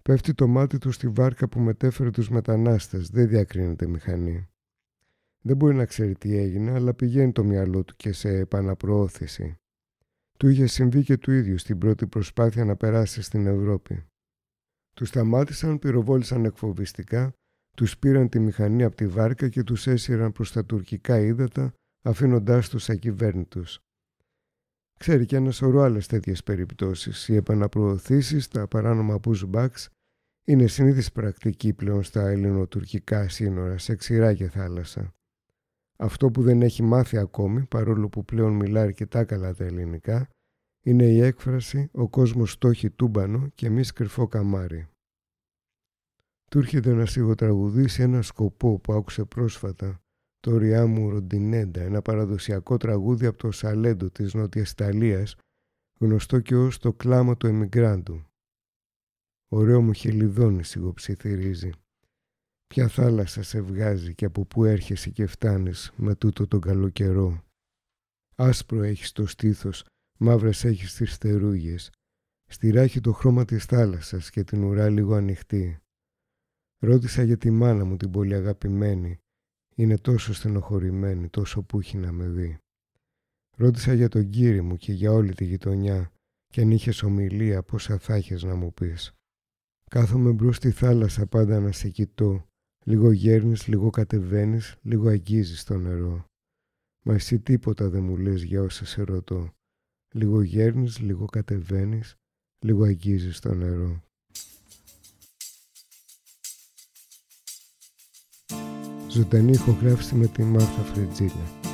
Πέφτει 0.09 0.33
το 0.33 0.47
μάτι 0.47 0.77
του 0.77 0.91
στη 0.91 1.07
βάρκα 1.07 1.47
που 1.47 1.59
μετέφερε 1.59 2.11
τους 2.11 2.29
μετανάστες. 2.29 3.09
Δεν 3.09 3.27
διακρίνεται 3.27 3.87
μηχανή. 3.87 4.47
Δεν 5.41 5.55
μπορεί 5.55 5.75
να 5.75 5.85
ξέρει 5.85 6.15
τι 6.15 6.37
έγινε, 6.37 6.71
αλλά 6.71 6.93
πηγαίνει 6.93 7.31
το 7.31 7.43
μυαλό 7.43 7.83
του 7.83 7.95
και 7.95 8.11
σε 8.11 8.29
επαναπροώθηση. 8.29 9.55
Του 10.37 10.47
είχε 10.47 10.67
συμβεί 10.67 11.03
και 11.03 11.17
του 11.17 11.31
ίδιου 11.31 11.57
στην 11.57 11.77
πρώτη 11.77 12.07
προσπάθεια 12.07 12.65
να 12.65 12.75
περάσει 12.75 13.21
στην 13.21 13.47
Ευρώπη. 13.47 14.05
Τους 14.93 15.07
σταμάτησαν, 15.07 15.79
πυροβόλησαν 15.79 16.45
εκφοβιστικά, 16.45 17.33
τους 17.75 17.97
πήραν 17.97 18.29
τη 18.29 18.39
μηχανή 18.39 18.83
από 18.83 18.95
τη 18.95 19.07
βάρκα 19.07 19.49
και 19.49 19.63
τους 19.63 19.87
έσυραν 19.87 20.31
προς 20.31 20.51
τα 20.51 20.65
τουρκικά 20.65 21.19
ύδατα, 21.19 21.73
αφήνοντάς 22.05 22.69
τους 22.69 22.89
ακυβέρνητους. 22.89 23.79
Ξέρει 24.99 25.25
και 25.25 25.35
ένα 25.35 25.51
σωρό 25.51 25.81
άλλες 25.81 26.07
τέτοιες 26.07 26.43
περιπτώσεις. 26.43 27.27
Οι 27.27 27.35
επαναπροωθήσεις, 27.35 28.47
τα 28.47 28.67
παράνομα 28.67 29.19
pushbacks 29.23 29.85
είναι 30.45 30.67
συνήθις 30.67 31.11
πρακτική 31.11 31.73
πλέον 31.73 32.03
στα 32.03 32.27
ελληνοτουρκικά 32.27 33.29
σύνορα, 33.29 33.77
σε 33.77 33.95
ξηρά 33.95 34.33
και 34.33 34.49
θάλασσα. 34.49 35.13
Αυτό 35.95 36.31
που 36.31 36.41
δεν 36.41 36.61
έχει 36.61 36.83
μάθει 36.83 37.17
ακόμη, 37.17 37.65
παρόλο 37.65 38.09
που 38.09 38.25
πλέον 38.25 38.53
μιλά 38.53 38.81
αρκετά 38.81 39.23
καλά 39.23 39.53
τα 39.53 39.63
ελληνικά, 39.63 40.29
είναι 40.81 41.05
η 41.05 41.19
έκφραση 41.21 41.89
«Ο 41.91 42.09
κόσμος 42.09 42.51
στόχει 42.51 42.89
τούμπανο 42.89 43.47
και 43.55 43.65
εμείς 43.65 43.93
κρυφό 43.93 44.27
καμάρι». 44.27 44.87
Του 46.51 46.57
έρχεται 46.57 46.93
να 46.93 47.05
σιγοτραγουδήσει 47.05 48.01
ένα 48.01 48.21
σκοπό 48.21 48.79
που 48.79 48.93
άκουσε 48.93 49.25
πρόσφατα, 49.25 50.01
το 50.39 50.57
«Ριάμου 50.57 51.09
Ροντινέντα», 51.09 51.81
ένα 51.81 52.01
παραδοσιακό 52.01 52.77
τραγούδι 52.77 53.25
από 53.25 53.37
το 53.37 53.51
Σαλέντο 53.51 54.09
της 54.09 54.33
Νότιας 54.33 54.71
Ιταλίας, 54.71 55.35
γνωστό 55.99 56.39
και 56.39 56.55
ως 56.55 56.77
το 56.77 56.93
κλάμα 56.93 57.37
του 57.37 57.47
εμιγκράντου. 57.47 58.23
Ωραίο 59.47 59.81
μου 59.81 59.93
χελιδόνι 59.93 60.63
σιγοψιθυρίζει. 60.63 61.69
Ποια 62.67 62.87
θάλασσα 62.87 63.43
σε 63.43 63.61
βγάζει 63.61 64.15
και 64.15 64.25
από 64.25 64.45
πού 64.45 64.65
έρχεσαι 64.65 65.09
και 65.09 65.25
φτάνεις 65.25 65.91
με 65.95 66.15
τούτο 66.15 66.47
τον 66.47 66.61
καλό 66.61 66.89
καιρό. 66.89 67.43
Άσπρο 68.35 68.83
έχεις 68.83 69.11
το 69.11 69.25
στήθος, 69.25 69.85
μαύρες 70.17 70.63
έχεις 70.63 70.95
τις 70.95 71.13
στερούγες. 71.13 71.91
Στη 72.45 72.69
ράχη 72.69 72.99
το 72.99 73.11
χρώμα 73.11 73.45
της 73.45 73.65
θάλασσας 73.65 74.29
και 74.29 74.43
την 74.43 74.63
ουρά 74.63 74.89
λίγο 74.89 75.13
ανοιχτή. 75.15 75.79
Ρώτησα 76.77 77.23
για 77.23 77.37
τη 77.37 77.51
μάνα 77.51 77.85
μου 77.85 77.97
την 77.97 78.11
πολύ 78.11 78.35
αγαπημένη. 78.35 79.19
Είναι 79.75 79.97
τόσο 79.97 80.33
στενοχωρημένη, 80.33 81.29
τόσο 81.29 81.63
που 81.63 81.79
έχει 81.79 81.97
να 81.97 82.11
με 82.11 82.27
δει. 82.27 82.57
Ρώτησα 83.57 83.93
για 83.93 84.09
τον 84.09 84.29
κύριο 84.29 84.63
μου 84.63 84.75
και 84.75 84.93
για 84.93 85.11
όλη 85.11 85.33
τη 85.33 85.45
γειτονιά 85.45 86.11
και 86.47 86.61
αν 86.61 86.71
είχες 86.71 87.03
ομιλία 87.03 87.63
πόσα 87.63 87.97
θα 87.97 88.15
έχεις 88.15 88.43
να 88.43 88.55
μου 88.55 88.73
πεις. 88.73 89.13
Κάθομαι 89.89 90.31
μπρος 90.31 90.55
στη 90.55 90.71
θάλασσα 90.71 91.25
πάντα 91.25 91.59
να 91.59 91.71
σε 91.71 91.89
κοιτώ. 91.89 92.47
Λίγο 92.85 93.11
γέρνεις, 93.11 93.67
λίγο 93.67 93.89
κατεβαίνεις, 93.89 94.75
λίγο 94.81 95.09
αγγίζεις 95.09 95.63
το 95.63 95.77
νερό. 95.77 96.25
Μα 97.05 97.13
εσύ 97.13 97.39
τίποτα 97.39 97.89
δεν 97.89 98.03
μου 98.03 98.17
λες 98.17 98.43
για 98.43 98.61
όσα 98.61 98.85
σε 98.85 99.01
ρωτώ. 99.01 99.53
Λίγο 100.13 100.41
γέρνεις, 100.41 100.99
λίγο 100.99 101.25
κατεβαίνεις, 101.25 102.15
λίγο 102.65 102.83
αγγίζεις 102.83 103.39
το 103.39 103.53
νερό. 103.53 104.03
Ζωντανή 109.09 109.51
ηχογράφηση 109.51 110.15
με 110.15 110.27
τη 110.27 110.43
Μάρθα 110.43 110.81
Φρετζίλα. 110.81 111.64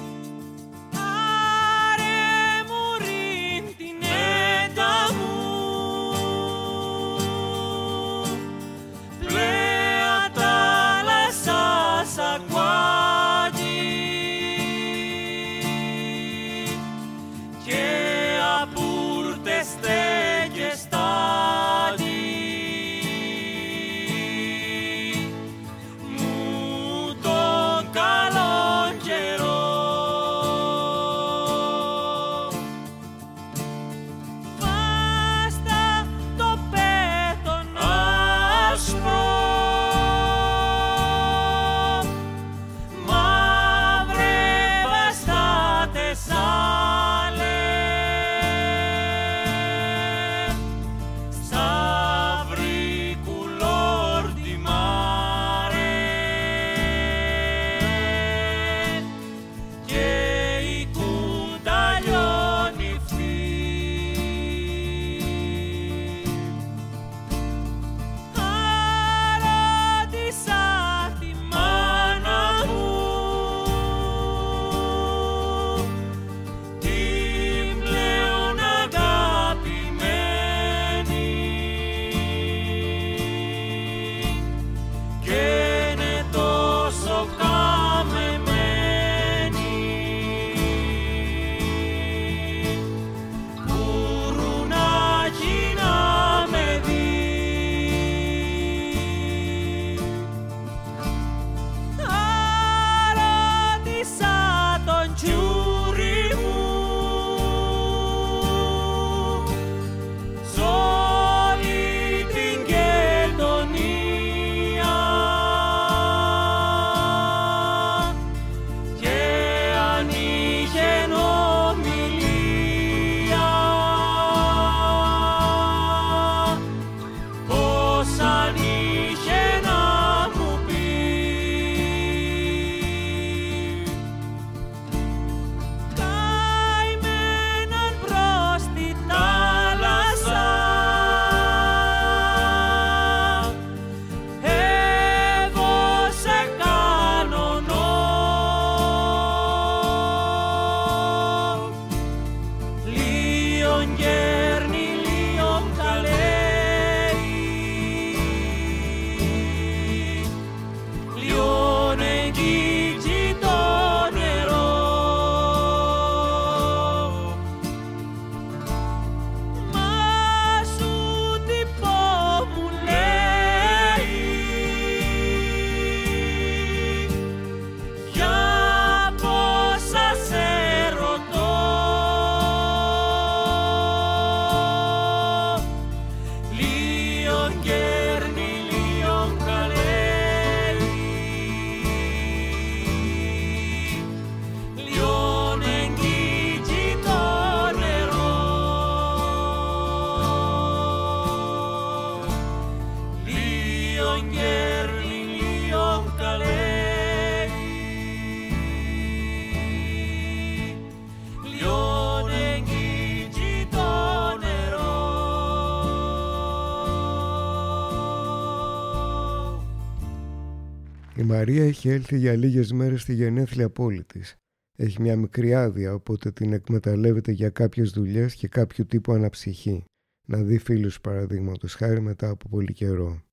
Μαρία 221.42 221.64
έχει 221.64 221.90
έλθει 221.90 222.18
για 222.18 222.36
λίγες 222.36 222.72
μέρες 222.72 223.02
στη 223.02 223.14
γενέθλια 223.14 223.70
πόλη 223.70 224.04
της. 224.04 224.36
Έχει 224.78 225.02
μια 225.02 225.16
μικρή 225.16 225.54
άδεια, 225.54 225.94
οπότε 225.94 226.32
την 226.32 226.54
εκμεταλλεύεται 226.54 227.32
για 227.32 227.50
κάποιες 227.50 227.92
δουλειές 227.92 228.36
και 228.36 228.48
κάποιο 228.48 228.86
τύπου 228.86 229.12
αναψυχή. 229.12 229.84
Να 230.28 230.44
δει 230.44 230.58
φίλους 230.58 231.02
παραδείγματος 231.02 231.74
χάρη 231.74 232.02
μετά 232.02 232.30
από 232.30 232.50
πολύ 232.50 232.74
καιρό. 232.74 233.24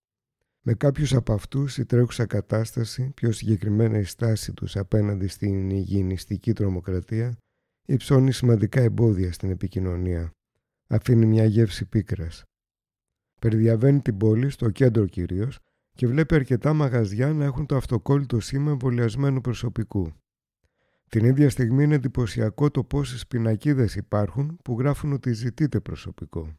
Με 0.63 0.75
κάποιους 0.75 1.15
από 1.15 1.33
αυτούς 1.33 1.79
η 1.79 1.85
τρέχουσα 1.85 2.27
κατάσταση, 2.27 3.11
πιο 3.15 3.33
συγκεκριμένα 3.33 3.99
η 3.99 4.05
στάση 4.05 4.53
τους 4.53 4.77
απέναντι 4.77 5.27
στην 5.27 5.71
υγιεινιστική 5.71 6.53
τρομοκρατία, 6.53 7.37
υψώνει 7.87 8.33
σημαντικά 8.33 8.81
εμπόδια 8.81 9.33
στην 9.33 9.51
επικοινωνία. 9.51 10.31
Αφήνει 10.87 11.27
μια 11.27 11.45
γεύση 11.45 11.85
πίκρας. 11.85 12.45
Περιδιαβαίνει 13.41 14.01
την 14.01 14.17
πόλη, 14.17 14.51
στο 14.51 14.71
κέντρο 14.71 15.07
κυρίως, 15.07 15.59
και 15.99 16.07
βλέπει 16.07 16.34
αρκετά 16.34 16.72
μαγαζιά 16.72 17.32
να 17.32 17.44
έχουν 17.44 17.66
το 17.66 17.76
αυτοκόλλητο 17.76 18.40
σήμα 18.40 18.70
εμβολιασμένου 18.70 19.40
προσωπικού. 19.40 20.12
Την 21.09 21.24
ίδια 21.24 21.51
στιγμή 21.51 21.84
είναι 21.84 21.94
εντυπωσιακό 21.94 22.70
το 22.70 22.84
πόσες 22.84 23.26
πινακίδες 23.26 23.94
υπάρχουν 23.94 24.59
που 24.64 24.78
γράφουν 24.78 25.12
ότι 25.12 25.32
ζητείτε 25.32 25.80
προσωπικό. 25.80 26.59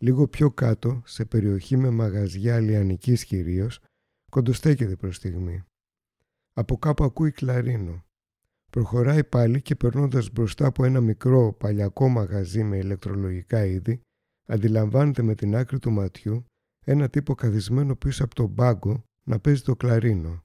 Λίγο 0.00 0.28
πιο 0.28 0.50
κάτω, 0.50 1.02
σε 1.04 1.24
περιοχή 1.24 1.76
με 1.76 1.90
μαγαζιά 1.90 2.60
λιανικής 2.60 3.24
κυρίως, 3.24 3.80
κοντοστέκεται 4.30 4.96
προς 4.96 5.16
στιγμή. 5.16 5.62
Από 6.52 6.78
κάπου 6.78 7.04
ακούει 7.04 7.30
κλαρίνο. 7.30 8.04
Προχωράει 8.70 9.24
πάλι 9.24 9.62
και 9.62 9.74
περνώντας 9.74 10.32
μπροστά 10.32 10.66
από 10.66 10.84
ένα 10.84 11.00
μικρό 11.00 11.52
παλιακό 11.52 12.08
μαγαζί 12.08 12.62
με 12.62 12.76
ηλεκτρολογικά 12.76 13.64
είδη, 13.64 14.00
αντιλαμβάνεται 14.46 15.22
με 15.22 15.34
την 15.34 15.56
άκρη 15.56 15.78
του 15.78 15.90
ματιού 15.90 16.44
ένα 16.84 17.08
τύπο 17.08 17.34
καθισμένο 17.34 17.96
πίσω 17.96 18.24
από 18.24 18.34
τον 18.34 18.54
πάγκο 18.54 19.04
να 19.22 19.40
παίζει 19.40 19.62
το 19.62 19.76
κλαρίνο. 19.76 20.44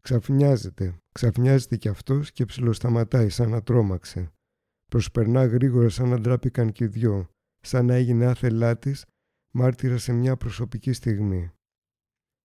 Ξαφνιάζεται, 0.00 0.96
ξαφνιάζεται 1.12 1.76
κι 1.76 1.88
αυτός 1.88 2.32
και 2.32 2.44
ψιλοσταματάει 2.44 3.28
σαν 3.28 3.50
να 3.50 3.62
τρόμαξε. 3.62 4.32
Προσπερνά 4.86 5.44
γρήγορα 5.46 5.88
σαν 5.88 6.08
να 6.08 6.20
ντράπηκαν 6.20 6.72
κι 6.72 6.84
οι 6.84 6.86
δυο, 6.86 7.30
σαν 7.60 7.86
να 7.86 7.94
έγινε 7.94 8.26
άθελά 8.26 8.78
της, 8.78 9.04
μάρτυρα 9.50 9.98
σε 9.98 10.12
μια 10.12 10.36
προσωπική 10.36 10.92
στιγμή. 10.92 11.50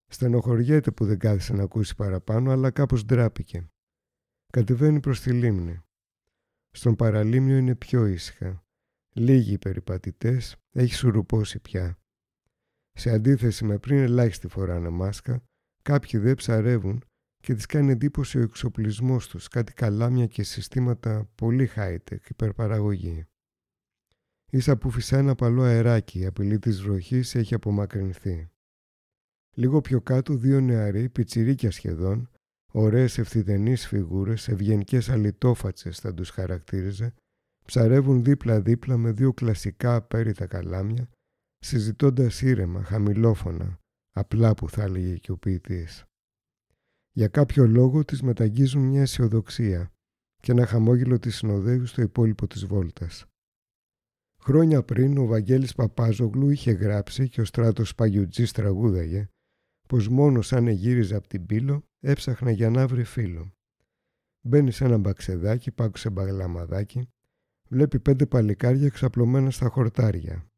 Στενοχωριέται 0.07 0.91
που 0.91 1.05
δεν 1.05 1.19
κάθισε 1.19 1.53
να 1.53 1.63
ακούσει 1.63 1.95
παραπάνω, 1.95 2.51
αλλά 2.51 2.71
κάπως 2.71 3.05
ντράπηκε. 3.05 3.69
Κατεβαίνει 4.53 5.01
προς 5.01 5.21
τη 5.21 5.33
λίμνη. 5.33 5.81
Στον 6.71 6.97
παραλίμνιο 6.97 7.57
είναι 7.57 7.75
πιο 7.75 8.07
ήσυχα. 8.07 8.65
Λίγοι 9.13 9.53
οι 9.53 9.59
περιπατητές, 9.59 10.57
έχει 10.71 10.95
σουρουπώσει 10.95 11.61
πια. 11.61 11.99
Σε 12.97 13.11
αντίθεση 13.11 13.65
με 13.65 13.79
πριν 13.79 13.99
ελάχιστη 13.99 14.49
φοράνε 14.49 14.89
μάσκα, 14.89 15.43
κάποιοι 15.83 16.21
δεν 16.21 16.35
ψαρεύουν 16.35 17.05
και 17.41 17.55
τις 17.55 17.67
κάνει 17.67 17.93
εντύπωση 17.93 18.39
ο 18.39 18.43
εξοπλισμός 18.43 19.29
τους, 19.29 19.49
κάτι 19.49 19.73
καλάμια 19.73 20.27
και 20.27 20.43
συστήματα 20.43 21.31
πολύ 21.35 21.71
high-tech, 21.77 22.29
υπερπαραγωγή. 22.29 23.27
Ίσα 24.51 24.77
που 24.77 24.91
φυσά 24.91 25.19
ένα 25.19 25.35
παλό 25.35 25.63
αεράκι, 25.63 26.19
η 26.19 26.27
απειλή 26.27 26.59
της 26.59 26.83
βροχής 26.83 27.35
έχει 27.35 27.55
απομακρυνθεί. 27.55 28.51
Λίγο 29.57 29.81
πιο 29.81 30.01
κάτω 30.01 30.35
δύο 30.35 30.61
νεαροί, 30.61 31.09
πιτσιρίκια 31.09 31.71
σχεδόν, 31.71 32.31
ωραίες 32.73 33.19
ευθυδενείς 33.19 33.87
φιγούρες, 33.87 34.49
ευγενικές 34.49 35.09
αλυτόφατσες 35.09 35.99
θα 35.99 36.15
τους 36.15 36.31
χαρακτήριζε, 36.31 37.15
ψαρεύουν 37.65 38.25
δίπλα-δίπλα 38.25 38.97
με 38.97 39.13
δύο 39.13 39.33
κλασικά 39.33 39.95
απέριτα 39.95 40.47
καλάμια, 40.47 41.09
συζητώντας 41.67 42.43
ήρεμα, 42.43 42.83
χαμηλόφωνα, 42.83 43.79
απλά 44.13 44.55
που 44.55 44.69
θα 44.71 44.83
έλεγε 44.83 45.17
και 45.17 45.33
ο 45.33 45.37
ποιητής. 45.37 46.05
Για 47.13 47.29
κάποιο 47.29 47.67
λόγο 47.67 48.05
τις 48.05 48.23
μεταγγίζουν 48.23 48.83
μια 48.83 49.01
αισιοδοξία 49.01 49.93
και 50.37 50.53
ένα 50.53 50.67
χαμόγελο 50.67 51.19
της 51.19 51.37
συνοδεύει 51.37 51.87
στο 51.87 52.03
υπόλοιπο 52.03 52.47
της 52.47 52.67
βόλτας. 52.67 53.25
Χρόνια 54.41 54.83
πριν 54.83 55.19
ο 55.19 55.27
Βαγγέλης 55.27 55.75
Παπάζογλου 55.75 56.51
είχε 56.51 56.71
γράψει 56.71 57.29
και 57.29 57.41
ο 57.41 57.45
στράτος 57.45 57.95
Παγιουτζής 57.95 58.53
τραγούδαγε 58.53 59.29
πως 59.89 60.09
μόνος 60.09 60.47
σαν 60.47 60.67
εγύριζε 60.67 61.15
από 61.15 61.29
την 61.29 61.47
πύλο 61.47 61.85
έψαχνα 62.01 62.51
για 62.51 62.71
να 62.71 62.87
βρει 62.87 63.05
φίλο. 63.05 63.53
Μπαίνει 64.41 64.71
σε 64.71 64.85
ένα 64.85 64.99
μπαξεδάκι, 64.99 65.71
πάκουσε 65.71 66.11
μπαγλαμαδάκι, 66.11 67.09
βλέπει 67.69 68.01
πέντε 68.01 68.27
παλικάρια 68.27 68.89
ξαπλωμένα 68.89 69.51
στα 69.51 69.69
χορτάρια. 69.69 70.49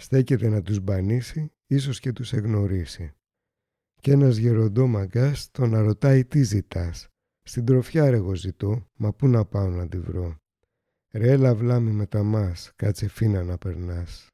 Στέκεται 0.00 0.48
να 0.48 0.62
τους 0.62 0.80
μπανίσει, 0.80 1.52
ίσως 1.66 2.00
και 2.00 2.12
τους 2.12 2.32
εγνωρίσει. 2.32 3.12
Και 4.00 4.12
ένας 4.12 4.36
γεροντό 4.36 4.86
μαγκάς 4.86 5.50
τον 5.50 5.74
ρωτάει 5.74 6.24
τι 6.24 6.42
ζητάς. 6.42 7.08
Στην 7.42 7.64
τροφιά 7.64 8.10
ρε 8.10 8.16
εγώ 8.16 8.34
ζητώ, 8.34 8.86
μα 8.96 9.12
πού 9.12 9.28
να 9.28 9.44
πάω 9.44 9.68
να 9.68 9.88
τη 9.88 9.98
βρω. 9.98 10.36
Ρε 11.12 11.30
έλα 11.30 11.54
βλάμι 11.54 11.90
με 11.90 12.06
τα 12.06 12.22
μας, 12.22 12.72
κάτσε 12.76 13.08
φίνα 13.08 13.42
να 13.42 13.58
περνάς. 13.58 14.29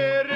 Mary. 0.00 0.29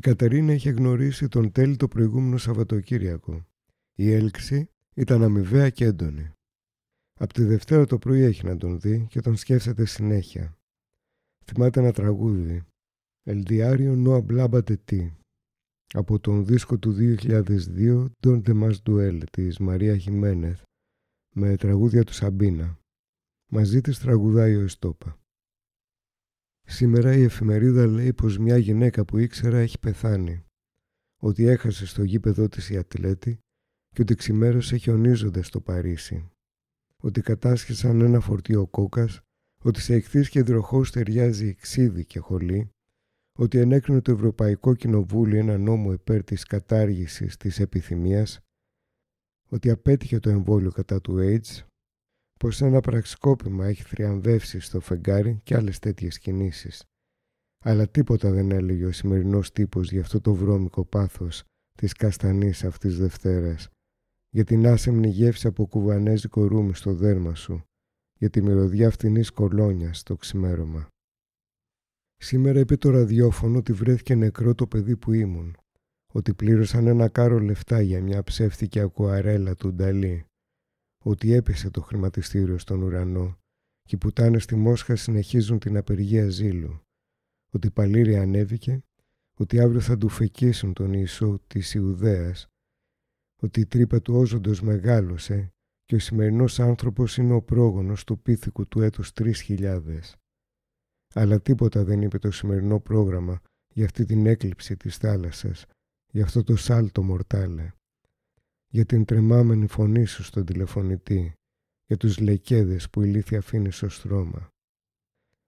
Κατερίνα 0.00 0.52
είχε 0.52 0.70
γνωρίσει 0.70 1.28
τον 1.28 1.52
τέλει 1.52 1.76
το 1.76 1.88
προηγούμενο 1.88 2.36
Σαββατοκύριακο. 2.36 3.46
Η 3.94 4.12
έλξη 4.12 4.70
ήταν 4.94 5.22
αμοιβαία 5.22 5.70
και 5.70 5.84
έντονη. 5.84 6.32
Από 7.18 7.32
τη 7.32 7.44
Δευτέρα 7.44 7.86
το 7.86 7.98
πρωί 7.98 8.20
έχει 8.20 8.44
να 8.44 8.56
τον 8.56 8.80
δει 8.80 9.06
και 9.10 9.20
τον 9.20 9.36
σκέφτεται 9.36 9.84
συνέχεια. 9.84 10.58
Θυμάται 11.44 11.80
ένα 11.80 11.92
τραγούδι. 11.92 12.62
Ελδιάριο 13.22 14.04
Noa 14.06 14.26
Blabate 14.26 14.74
Ti. 14.90 15.10
Από 15.92 16.18
τον 16.18 16.46
δίσκο 16.46 16.78
του 16.78 16.96
2002 16.98 18.06
Don't 18.20 18.42
The 18.42 18.62
Mas 18.62 18.74
Duel 18.86 19.22
της 19.30 19.58
Μαρία 19.58 19.96
Χιμένεθ 19.96 20.62
με 21.34 21.56
τραγούδια 21.56 22.04
του 22.04 22.12
Σαμπίνα. 22.12 22.78
Μαζί 23.50 23.80
της 23.80 23.98
τραγουδάει 23.98 24.56
ο 24.56 24.60
Εστόπα. 24.60 25.19
Σήμερα 26.72 27.16
η 27.16 27.22
εφημερίδα 27.22 27.86
λέει 27.86 28.12
πως 28.12 28.38
μια 28.38 28.56
γυναίκα 28.56 29.04
που 29.04 29.18
ήξερα 29.18 29.58
έχει 29.58 29.78
πεθάνει. 29.78 30.44
Ότι 31.22 31.44
έχασε 31.44 31.86
στο 31.86 32.02
γήπεδό 32.02 32.48
της 32.48 32.70
η 32.70 32.76
ατλέτη 32.76 33.38
και 33.94 34.02
ότι 34.02 34.14
ξημέρωσε 34.14 34.76
χιονίζοντας 34.76 35.46
στο 35.46 35.60
Παρίσι. 35.60 36.30
Ότι 37.02 37.20
κατάσχεσαν 37.20 38.00
ένα 38.00 38.20
φορτίο 38.20 38.66
κόκας, 38.66 39.20
ότι 39.64 39.80
σε 39.80 39.94
εχθείς 39.94 40.28
και 40.28 40.42
δροχός 40.42 40.90
ταιριάζει 40.90 41.54
ξύδι 41.54 42.04
και 42.04 42.18
χολή, 42.18 42.70
ότι 43.38 43.58
ενέκρινε 43.58 44.00
το 44.00 44.12
Ευρωπαϊκό 44.12 44.74
Κοινοβούλιο 44.74 45.38
ένα 45.38 45.58
νόμο 45.58 45.92
υπέρ 45.92 46.24
της 46.24 46.44
κατάργησης 46.44 47.36
της 47.36 47.60
επιθυμίας, 47.60 48.40
ότι 49.48 49.70
απέτυχε 49.70 50.18
το 50.18 50.30
εμβόλιο 50.30 50.70
κατά 50.70 51.00
του 51.00 51.16
AIDS, 51.18 51.64
πως 52.40 52.60
ένα 52.60 52.80
πραξικόπημα 52.80 53.66
έχει 53.66 53.82
θριαμβεύσει 53.82 54.60
στο 54.60 54.80
φεγγάρι 54.80 55.40
και 55.42 55.56
άλλες 55.56 55.78
τέτοιες 55.78 56.18
κινήσεις. 56.18 56.84
Αλλά 57.64 57.88
τίποτα 57.88 58.30
δεν 58.30 58.50
έλεγε 58.50 58.84
ο 58.84 58.92
σημερινός 58.92 59.52
τύπος 59.52 59.90
για 59.90 60.00
αυτό 60.00 60.20
το 60.20 60.34
βρώμικο 60.34 60.84
πάθος 60.84 61.44
της 61.72 61.92
καστανής 61.92 62.64
αυτής 62.64 62.98
Δευτέρας, 62.98 63.68
για 64.28 64.44
την 64.44 64.66
άσεμνη 64.66 65.08
γεύση 65.08 65.46
από 65.46 65.66
κουβανέζικο 65.66 66.46
ρούμι 66.46 66.74
στο 66.74 66.92
δέρμα 66.92 67.34
σου, 67.34 67.62
για 68.18 68.30
τη 68.30 68.42
μυρωδιά 68.42 68.90
φτηνής 68.90 69.30
κολόνιας 69.30 69.98
στο 69.98 70.16
ξημέρωμα. 70.16 70.88
Σήμερα 72.16 72.58
είπε 72.58 72.76
το 72.76 72.90
ραδιόφωνο 72.90 73.58
ότι 73.58 73.72
βρέθηκε 73.72 74.14
νεκρό 74.14 74.54
το 74.54 74.66
παιδί 74.66 74.96
που 74.96 75.12
ήμουν, 75.12 75.56
ότι 76.12 76.34
πλήρωσαν 76.34 76.86
ένα 76.86 77.08
κάρο 77.08 77.38
λεφτά 77.38 77.80
για 77.80 78.02
μια 78.02 78.22
ψεύτικη 78.22 78.80
ακουαρέλα 78.80 79.54
του 79.54 79.74
Νταλή, 79.74 80.24
ότι 81.04 81.32
έπεσε 81.32 81.70
το 81.70 81.80
χρηματιστήριο 81.80 82.58
στον 82.58 82.82
ουρανό 82.82 83.38
και 83.82 83.94
οι 83.94 83.98
πουτάνες 83.98 84.42
στη 84.42 84.56
Μόσχα 84.56 84.96
συνεχίζουν 84.96 85.58
την 85.58 85.76
απεργία 85.76 86.28
ζήλου, 86.28 86.80
ότι 87.50 87.66
η 87.66 87.70
Παλήρια 87.70 88.22
ανέβηκε, 88.22 88.82
ότι 89.34 89.60
αύριο 89.60 89.80
θα 89.80 89.98
του 89.98 90.08
φεκίσουν 90.08 90.72
τον 90.72 90.92
Ιησού 90.92 91.38
της 91.46 91.74
Ιουδαίας, 91.74 92.48
ότι 93.42 93.60
η 93.60 93.66
τρύπα 93.66 94.02
του 94.02 94.14
όζοντος 94.14 94.62
μεγάλωσε 94.62 95.52
και 95.84 95.94
ο 95.94 95.98
σημερινός 95.98 96.60
άνθρωπος 96.60 97.16
είναι 97.16 97.32
ο 97.32 97.42
πρόγονος 97.42 98.04
του 98.04 98.20
πίθηκου 98.20 98.68
του 98.68 98.80
έτους 98.80 99.12
3000. 99.12 100.00
Αλλά 101.14 101.40
τίποτα 101.40 101.84
δεν 101.84 102.02
είπε 102.02 102.18
το 102.18 102.30
σημερινό 102.30 102.80
πρόγραμμα 102.80 103.40
για 103.68 103.84
αυτή 103.84 104.04
την 104.04 104.26
έκλειψη 104.26 104.76
της 104.76 104.96
θάλασσας, 104.96 105.66
για 106.12 106.24
αυτό 106.24 106.42
το 106.42 106.56
σάλτο 106.56 107.02
μορτάλε 107.02 107.72
για 108.72 108.84
την 108.84 109.04
τρεμάμενη 109.04 109.66
φωνή 109.66 110.04
σου 110.04 110.22
στον 110.22 110.44
τηλεφωνητή, 110.44 111.34
για 111.86 111.96
τους 111.96 112.18
λεκέδες 112.18 112.90
που 112.90 113.02
η 113.02 113.06
λύθη 113.06 113.36
αφήνει 113.36 113.70
στο 113.70 113.88
στρώμα. 113.88 114.48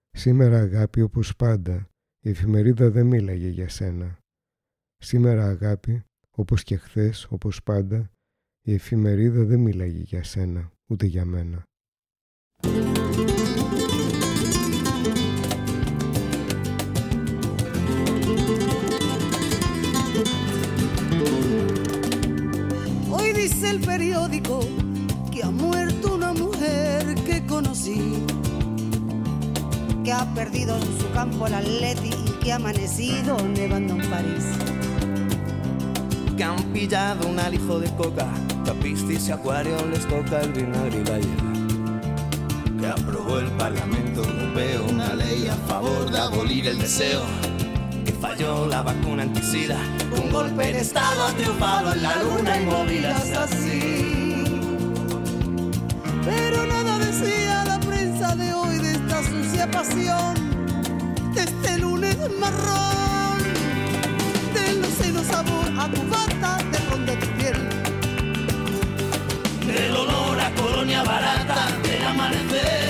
Σήμερα 0.09 0.59
αγάπη 0.59 1.01
όπως 1.01 1.35
πάντα, 1.35 1.89
η 2.19 2.29
εφημερίδα 2.29 2.89
δεν 2.89 3.05
μίλαγε 3.05 3.47
για 3.47 3.69
σένα. 3.69 4.17
Σήμερα 4.97 5.47
αγάπη, 5.47 6.03
όπως 6.37 6.63
και 6.63 6.77
χθες, 6.77 7.25
όπως 7.25 7.63
πάντα, 7.63 8.11
η 8.61 8.73
εφημερίδα 8.73 9.43
δεν 9.43 9.59
μίλαγε 9.59 10.01
για 10.01 10.23
σένα, 10.23 10.71
ούτε 10.89 11.05
για 11.05 11.25
μένα. 11.25 11.63
El 23.73 23.81
periódico 23.81 24.59
que 25.31 25.41
ha 25.41 25.49
muerto 25.49 26.13
una 26.13 26.31
mujer 26.31 27.15
que 27.25 27.43
conocí, 27.47 28.23
que 30.03 30.11
ha 30.13 30.25
perdido 30.35 30.77
en 30.77 30.99
su 30.99 31.09
campo 31.11 31.47
el 31.47 31.55
atleti 31.55 32.09
y 32.09 32.29
que 32.43 32.51
ha 32.51 32.57
amanecido 32.57 33.35
nevando 33.55 33.95
en 33.95 34.09
París. 34.11 34.45
Que 36.37 36.43
han 36.43 36.61
pillado 36.71 37.27
un 37.27 37.39
alijo 37.39 37.79
de 37.79 37.89
coca, 37.95 38.27
tapistis 38.63 39.27
y 39.29 39.31
acuario 39.31 39.75
les 39.87 40.07
toca 40.07 40.41
el 40.41 40.51
vinagre 40.51 41.01
y 41.01 41.05
la 41.05 41.19
hiela. 41.19 41.43
Que 42.79 42.87
aprobó 42.87 43.39
el 43.39 43.49
Parlamento 43.53 44.23
Europeo 44.23 44.85
una 44.87 45.15
ley 45.15 45.47
a 45.47 45.55
favor 45.67 46.11
de 46.11 46.19
abolir 46.19 46.67
el 46.67 46.77
deseo 46.77 47.23
que 47.57 47.62
falló 48.23 48.65
la 48.67 48.81
vacuna 48.81 49.23
anticida. 49.23 49.77
Un 50.17 50.31
golpe 50.31 50.71
de 50.71 50.79
Estado 50.79 51.33
triunfado 51.33 51.91
en 51.91 52.03
la 52.03 52.15
luna 52.23 52.57
y 52.57 52.65
movidas 52.65 53.29
así. 53.31 54.45
Pero 56.23 56.65
nada 56.65 56.99
decía 56.99 57.65
la 57.65 57.79
prensa 57.81 58.33
de 58.37 58.53
hoy 58.53 58.77
de 58.77 58.91
esta 58.93 59.23
sucia 59.23 59.69
pasión, 59.69 60.35
de 61.35 61.41
este 61.43 61.77
lunes 61.79 62.15
marrón, 62.39 63.39
del 64.53 64.85
océano 64.85 65.23
sabor 65.25 65.67
a 65.77 65.85
tu 65.91 66.01
bata, 66.07 66.51
de 66.71 66.79
ronda 66.89 67.13
tu 67.19 67.27
piel. 67.37 67.59
Del 69.67 69.95
olor 69.97 70.39
a 70.39 70.49
colonia 70.55 71.03
barata 71.03 71.61
del 71.83 72.03
amanecer. 72.05 72.83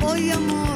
Hoy 0.00 0.30
amor 0.30 0.67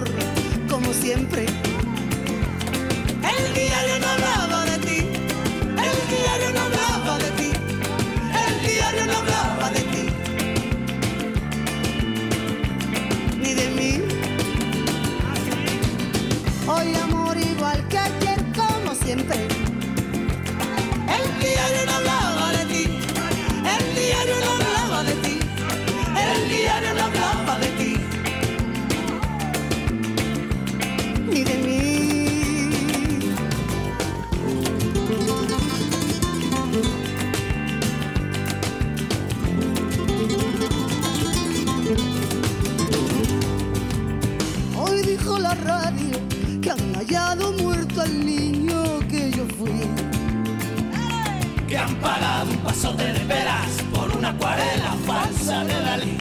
acuarela 54.32 54.92
falsa 55.06 55.64
de 55.64 55.74
Dalí. 55.86 56.16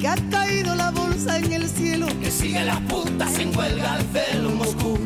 Que 0.00 0.08
ha 0.08 0.16
caído 0.30 0.74
la 0.74 0.90
bolsa 0.90 1.38
en 1.38 1.52
el 1.52 1.68
cielo, 1.68 2.06
Que 2.20 2.30
sigue 2.30 2.64
las 2.64 2.80
putas 2.80 3.38
en 3.38 3.56
huelga 3.56 3.98
celo 4.12 4.50
en 4.50 4.56
Moscú. 4.58 4.98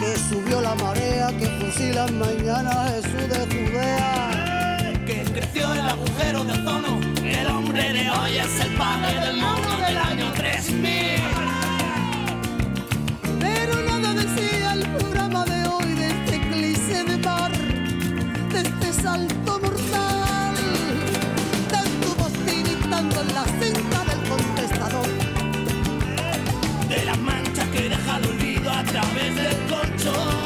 que 0.00 0.16
subió 0.28 0.60
la 0.60 0.74
marea, 0.74 1.28
que 1.38 1.46
fusilan 1.46 2.18
mañana 2.18 2.70
Jesús 2.90 3.28
de 3.32 3.40
Judea. 3.52 5.02
Que 5.06 5.22
creció 5.32 5.72
el 5.74 5.80
agujero 5.80 6.44
de 6.44 6.52
ozono. 6.52 7.00
El 7.24 7.46
hombre 7.46 7.92
de 7.92 8.10
hoy 8.10 8.36
es 8.36 8.60
el 8.64 8.72
padre 8.74 9.20
del 9.20 9.36
mono 9.36 9.76
del 9.86 9.96
año 9.96 10.32
3000. 10.32 10.90
Pero 13.38 13.74
nada 13.90 14.12
decía 14.14 14.72
el 14.72 14.86
programa 14.98 15.44
de 15.44 15.66
hoy 15.68 15.92
de 15.94 16.06
este 16.08 16.36
eclipse 16.36 17.04
de 17.04 17.16
mar, 17.18 17.52
de 18.52 18.60
este 18.60 18.92
salto 18.92 19.60
en 23.22 23.34
la 23.34 23.44
cinta 23.44 24.04
del 24.04 24.28
contestador. 24.28 25.06
De 26.88 27.04
las 27.04 27.18
manchas 27.18 27.68
que 27.68 27.88
deja 27.88 28.16
el 28.18 28.26
olvido 28.26 28.70
a 28.70 28.82
través 28.84 29.34
del 29.34 29.56
colchón. 29.68 30.41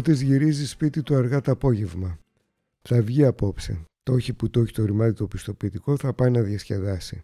Ο 0.00 0.02
Φώτης 0.02 0.22
γυρίζει 0.22 0.66
σπίτι 0.66 1.02
του 1.02 1.14
αργά 1.14 1.40
το 1.40 1.50
απόγευμα. 1.50 2.18
Θα 2.82 3.02
βγει 3.02 3.24
απόψε. 3.24 3.84
Το 4.02 4.12
όχι 4.12 4.32
που 4.32 4.50
το 4.50 4.60
έχει 4.60 4.72
το 4.72 4.84
ρημάδι 4.84 5.12
το 5.12 5.26
πιστοποιητικό 5.26 5.96
θα 5.96 6.14
πάει 6.14 6.30
να 6.30 6.42
διασκεδάσει. 6.42 7.22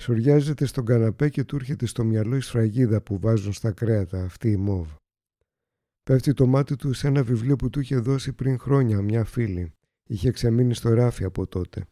Σοριάζεται 0.00 0.66
στον 0.66 0.84
καναπέ 0.84 1.28
και 1.28 1.44
του 1.44 1.56
έρχεται 1.56 1.86
στο 1.86 2.04
μυαλό 2.04 2.36
η 2.36 2.40
σφραγίδα 2.40 3.00
που 3.00 3.18
βάζουν 3.18 3.52
στα 3.52 3.72
κρέατα, 3.72 4.24
αυτή 4.24 4.50
η 4.50 4.56
μόβ. 4.56 4.88
Πέφτει 6.02 6.32
το 6.34 6.46
μάτι 6.46 6.76
του 6.76 6.92
σε 6.92 7.06
ένα 7.06 7.22
βιβλίο 7.22 7.56
που 7.56 7.70
του 7.70 7.80
είχε 7.80 7.96
δώσει 7.96 8.32
πριν 8.32 8.58
χρόνια 8.58 9.02
μια 9.02 9.24
φίλη. 9.24 9.72
Είχε 10.08 10.30
ξεμείνει 10.30 10.74
στο 10.74 10.94
ράφι 10.94 11.24
από 11.24 11.46
τότε. 11.46 11.86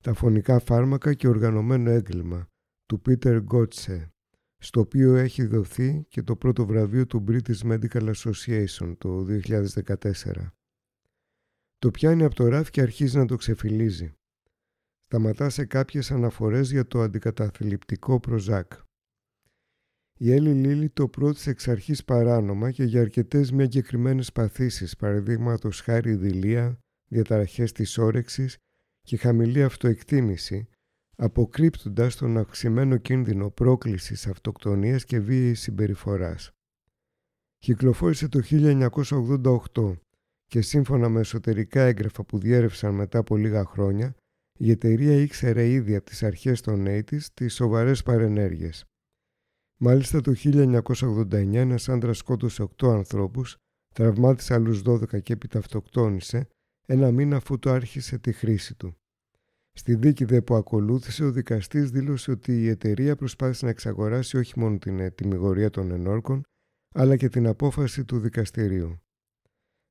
Τα 0.00 0.14
φωνικά 0.14 0.58
φάρμακα 0.58 1.14
και 1.14 1.28
οργανωμένο 1.28 1.90
έγκλημα 1.90 2.48
του 2.86 3.00
Πίτερ 3.00 3.40
Γκότσε, 3.40 4.12
στο 4.58 4.80
οποίο 4.80 5.16
έχει 5.16 5.46
δοθεί 5.46 6.04
και 6.08 6.22
το 6.22 6.36
πρώτο 6.36 6.66
βραβείο 6.66 7.06
του 7.06 7.24
British 7.28 7.60
Medical 7.70 8.12
Association 8.14 8.94
το 8.98 9.26
2014. 9.84 10.50
Το 11.78 11.90
πιάνει 11.90 12.24
από 12.24 12.34
το 12.34 12.48
ράφι 12.48 12.70
και 12.70 12.80
αρχίζει 12.80 13.16
να 13.16 13.26
το 13.26 13.36
ξεφυλίζει. 13.36 14.12
Σταματά 15.04 15.50
σε 15.50 15.64
κάποιες 15.64 16.10
αναφορές 16.10 16.70
για 16.70 16.86
το 16.86 17.00
αντικαταθλιπτικό 17.00 18.20
προζάκ. 18.20 18.72
Η 20.20 20.32
Έλλη 20.32 20.52
Λίλη 20.52 20.90
το 20.90 21.08
πρότισε 21.08 21.50
εξ 21.50 21.68
αρχής 21.68 22.04
παράνομα 22.04 22.70
και 22.70 22.84
για 22.84 23.00
αρκετές 23.00 23.52
μη 23.52 23.62
εγκεκριμένες 23.62 24.32
παθήσεις, 24.32 24.96
παραδείγματος 24.96 25.80
χάρη 25.80 26.14
δηλία, 26.14 26.78
διαταραχές 27.08 27.72
της 27.72 27.98
όρεξης 27.98 28.56
και 29.00 29.16
χαμηλή 29.16 29.62
αυτοεκτίμηση, 29.62 30.68
αποκρύπτοντας 31.20 32.16
τον 32.16 32.38
αυξημένο 32.38 32.96
κίνδυνο 32.96 33.50
πρόκλησης 33.50 34.26
αυτοκτονίας 34.26 35.04
και 35.04 35.20
βίαιης 35.20 35.60
συμπεριφοράς. 35.60 36.50
Κυκλοφόρησε 37.58 38.28
το 38.28 38.40
1988 38.42 39.98
και 40.46 40.60
σύμφωνα 40.60 41.08
με 41.08 41.20
εσωτερικά 41.20 41.82
έγγραφα 41.82 42.24
που 42.24 42.38
διέρευσαν 42.38 42.94
μετά 42.94 43.18
από 43.18 43.36
λίγα 43.36 43.64
χρόνια, 43.64 44.14
η 44.58 44.70
εταιρεία 44.70 45.20
ήξερε 45.20 45.68
ήδη 45.68 45.96
από 45.96 46.06
τις 46.06 46.22
αρχές 46.22 46.60
των 46.60 46.84
80's 46.88 47.22
τις 47.34 47.54
σοβαρές 47.54 48.02
παρενέργειες. 48.02 48.84
Μάλιστα 49.80 50.20
το 50.20 50.32
1989 50.34 51.54
ένας 51.54 51.88
άντρας 51.88 52.18
σκότωσε 52.18 52.62
8 52.62 52.90
ανθρώπους, 52.90 53.56
τραυμάτισε 53.94 54.54
άλλους 54.54 54.82
12 54.82 55.20
και 55.22 55.32
έπειτα 55.32 55.58
αυτοκτόνησε, 55.58 56.48
ένα 56.86 57.10
μήνα 57.10 57.36
αφού 57.36 57.58
το 57.58 57.70
άρχισε 57.70 58.18
τη 58.18 58.32
χρήση 58.32 58.74
του. 58.74 58.96
Στη 59.78 59.94
δίκη 59.94 60.24
δε 60.24 60.40
που 60.40 60.54
ακολούθησε, 60.54 61.24
ο 61.24 61.30
δικαστής 61.30 61.90
δήλωσε 61.90 62.30
ότι 62.30 62.62
η 62.62 62.68
εταιρεία 62.68 63.16
προσπάθησε 63.16 63.64
να 63.64 63.70
εξαγοράσει 63.70 64.36
όχι 64.36 64.58
μόνο 64.58 64.78
την 64.78 65.14
τιμιγορία 65.14 65.70
των 65.70 65.90
ενόρκων, 65.90 66.42
αλλά 66.94 67.16
και 67.16 67.28
την 67.28 67.46
απόφαση 67.46 68.04
του 68.04 68.18
δικαστηρίου. 68.18 69.00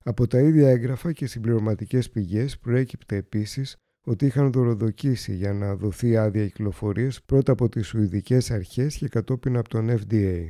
Από 0.03 0.27
τα 0.27 0.39
ίδια 0.39 0.69
έγγραφα 0.69 1.11
και 1.11 1.25
συμπληρωματικές 1.27 2.09
πηγές 2.09 2.57
προέκυπτε 2.57 3.15
επίσης 3.15 3.75
ότι 4.07 4.25
είχαν 4.25 4.51
δωροδοκίσει 4.51 5.35
για 5.35 5.53
να 5.53 5.75
δοθεί 5.75 6.17
άδεια 6.17 6.45
κυκλοφορίας 6.47 7.23
πρώτα 7.23 7.51
από 7.51 7.69
τις 7.69 7.87
Σουηδικές 7.87 8.51
αρχές 8.51 8.95
και 8.95 9.07
κατόπιν 9.07 9.57
από 9.57 9.69
τον 9.69 9.89
FDA, 9.89 10.49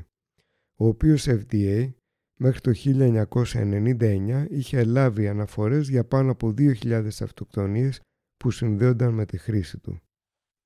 ο 0.75 0.87
οποίος 0.87 1.27
FDA 1.29 1.93
μέχρι 2.39 2.61
το 2.61 2.71
1999 2.73 4.45
είχε 4.49 4.83
λάβει 4.83 5.27
αναφορές 5.27 5.89
για 5.89 6.05
πάνω 6.05 6.31
από 6.31 6.53
2.000 6.57 7.07
αυτοκτονίες 7.21 8.01
που 8.37 8.51
συνδέονταν 8.51 9.13
με 9.13 9.25
τη 9.25 9.37
χρήση 9.37 9.77
του. 9.77 10.01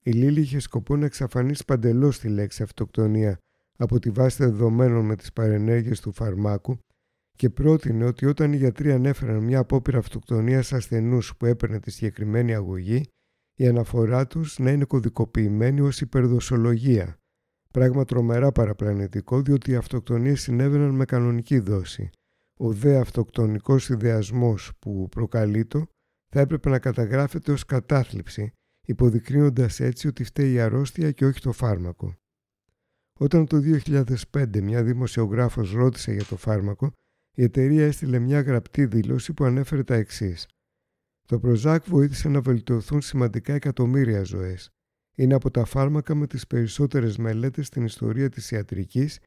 Η 0.03 0.11
Λίλη 0.11 0.41
είχε 0.41 0.59
σκοπό 0.59 0.95
να 0.95 1.05
εξαφανίσει 1.05 1.65
παντελώς 1.65 2.19
τη 2.19 2.27
λέξη 2.27 2.63
αυτοκτονία 2.63 3.37
από 3.77 3.99
τη 3.99 4.09
βάση 4.09 4.43
δεδομένων 4.43 5.05
με 5.05 5.15
τις 5.15 5.33
παρενέργειες 5.33 5.99
του 5.99 6.13
φαρμάκου 6.13 6.79
και 7.35 7.49
πρότεινε 7.49 8.05
ότι 8.05 8.25
όταν 8.25 8.53
οι 8.53 8.57
γιατροί 8.57 8.91
ανέφεραν 8.91 9.43
μια 9.43 9.59
απόπειρα 9.59 9.97
αυτοκτονίας 9.97 10.73
ασθενούς 10.73 11.35
που 11.37 11.45
έπαιρνε 11.45 11.79
τη 11.79 11.91
συγκεκριμένη 11.91 12.53
αγωγή, 12.53 13.05
η 13.55 13.67
αναφορά 13.67 14.27
τους 14.27 14.59
να 14.59 14.71
είναι 14.71 14.85
κωδικοποιημένη 14.85 15.81
ως 15.81 16.01
υπερδοσολογία, 16.01 17.17
πράγμα 17.71 18.05
τρομερά 18.05 18.51
παραπλανητικό 18.51 19.41
διότι 19.41 19.71
οι 19.71 19.75
αυτοκτονίες 19.75 20.41
συνέβαιναν 20.41 20.95
με 20.95 21.05
κανονική 21.05 21.59
δόση. 21.59 22.09
Ο 22.53 22.73
δε 22.73 22.97
αυτοκτονικός 22.97 23.89
ιδεασμός 23.89 24.71
που 24.79 25.07
προκαλεί 25.09 25.65
το 25.65 25.85
θα 26.31 26.39
έπρεπε 26.39 26.69
να 26.69 26.79
καταγράφεται 26.79 27.51
ως 27.51 27.65
κατάθλιψη, 27.65 28.53
υποδεικνύοντας 28.85 29.79
έτσι 29.79 30.07
ότι 30.07 30.23
φταίει 30.23 30.53
η 30.53 30.59
αρρώστια 30.59 31.11
και 31.11 31.25
όχι 31.25 31.39
το 31.39 31.51
φάρμακο. 31.51 32.15
Όταν 33.19 33.45
το 33.45 33.61
2005 34.31 34.61
μια 34.61 34.83
δημοσιογράφος 34.83 35.71
ρώτησε 35.71 36.11
για 36.11 36.25
το 36.25 36.37
φάρμακο, 36.37 36.93
η 37.33 37.43
εταιρεία 37.43 37.85
έστειλε 37.85 38.19
μια 38.19 38.41
γραπτή 38.41 38.85
δήλωση 38.85 39.33
που 39.33 39.43
ανέφερε 39.43 39.83
τα 39.83 39.95
εξής. 39.95 40.47
Το 41.27 41.41
Prozac 41.43 41.79
βοήθησε 41.85 42.29
να 42.29 42.41
βελτιωθούν 42.41 43.01
σημαντικά 43.01 43.53
εκατομμύρια 43.53 44.23
ζωές. 44.23 44.69
Είναι 45.15 45.33
από 45.33 45.51
τα 45.51 45.65
φάρμακα 45.65 46.15
με 46.15 46.27
τις 46.27 46.47
περισσότερες 46.47 47.17
μελέτες 47.17 47.67
στην 47.67 47.85
ιστορία 47.85 48.29
της 48.29 48.51
ιατρικής 48.51 49.19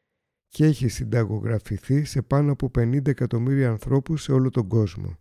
και 0.48 0.64
έχει 0.64 0.88
συνταγογραφηθεί 0.88 2.05
σε 2.05 2.22
πάνω 2.22 2.52
από 2.52 2.70
50 2.78 3.07
εκατομμύρια 3.07 3.70
ανθρώπους 3.70 4.22
σε 4.22 4.32
όλο 4.32 4.50
τον 4.50 4.68
κόσμο. 4.68 5.18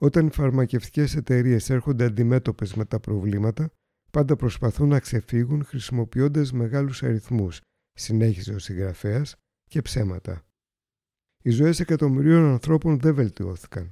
Όταν 0.00 0.26
οι 0.26 0.30
φαρμακευτικές 0.30 1.16
εταιρείες 1.16 1.70
έρχονται 1.70 2.04
αντιμέτωπες 2.04 2.74
με 2.74 2.84
τα 2.84 3.00
προβλήματα, 3.00 3.70
πάντα 4.10 4.36
προσπαθούν 4.36 4.88
να 4.88 5.00
ξεφύγουν 5.00 5.64
χρησιμοποιώντας 5.64 6.52
μεγάλους 6.52 7.02
αριθμούς, 7.02 7.60
συνέχιζε 7.92 8.54
ο 8.54 8.58
συγγραφέας, 8.58 9.34
και 9.68 9.82
ψέματα. 9.82 10.44
Οι 11.42 11.50
ζωές 11.50 11.80
εκατομμυρίων 11.80 12.44
ανθρώπων 12.44 12.98
δεν 12.98 13.14
βελτιώθηκαν. 13.14 13.90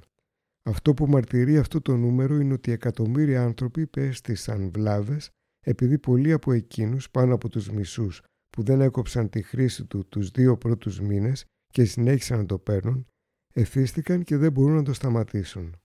Αυτό 0.63 0.93
που 0.93 1.07
μαρτυρεί 1.07 1.57
αυτό 1.57 1.81
το 1.81 1.95
νούμερο 1.95 2.35
είναι 2.35 2.53
ότι 2.53 2.71
εκατομμύρια 2.71 3.43
άνθρωποι 3.43 3.87
πέστησαν 3.87 4.71
βλάβες 4.71 5.29
επειδή 5.59 5.99
πολλοί 5.99 6.31
από 6.31 6.51
εκείνους 6.51 7.09
πάνω 7.09 7.33
από 7.33 7.49
τους 7.49 7.69
μισούς 7.69 8.21
που 8.49 8.63
δεν 8.63 8.81
έκοψαν 8.81 9.29
τη 9.29 9.41
χρήση 9.41 9.85
του 9.85 10.05
τους 10.05 10.29
δύο 10.29 10.57
πρώτους 10.57 11.01
μήνες 11.01 11.45
και 11.67 11.85
συνέχισαν 11.85 12.37
να 12.37 12.45
το 12.45 12.59
παίρνουν, 12.59 13.07
εθίστηκαν 13.53 14.23
και 14.23 14.37
δεν 14.37 14.51
μπορούν 14.51 14.75
να 14.75 14.83
το 14.83 14.93
σταματήσουν. 14.93 15.75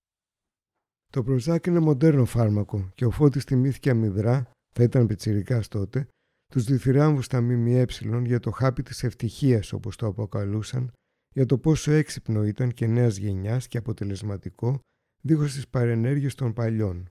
Το 1.11 1.23
Προζάκ 1.23 1.67
είναι 1.67 1.79
μοντέρνο 1.79 2.25
φάρμακο 2.25 2.91
και 2.95 3.05
ο 3.05 3.11
Φώτης 3.11 3.45
τιμήθηκε 3.45 3.91
αμυδρά, 3.91 4.51
θα 4.73 4.83
ήταν 4.83 5.07
πιτσιρικάς 5.07 5.69
τότε, 5.69 6.09
τους 6.47 6.65
διθυράμβους 6.65 7.25
στα 7.25 7.41
ΜΜΕ 7.41 7.85
για 8.25 8.41
το 8.41 8.51
χάπι 8.51 8.83
της 8.83 9.03
ευτυχίας 9.05 9.73
όπως 9.73 9.97
το 9.97 10.07
αποκαλούσαν, 10.07 10.93
για 11.35 11.47
το 11.47 11.59
πόσο 11.59 11.93
έξυπνο 11.93 12.45
ήταν 12.45 12.73
και 12.73 12.87
νέας 12.87 13.17
γενιάς 13.17 13.69
και 13.69 13.79
αποτελεσματικό 13.79 14.81
δίχως 15.21 15.53
τις 15.55 15.69
παρενέργειες 15.69 16.35
των 16.35 16.53
παλιών. 16.53 17.09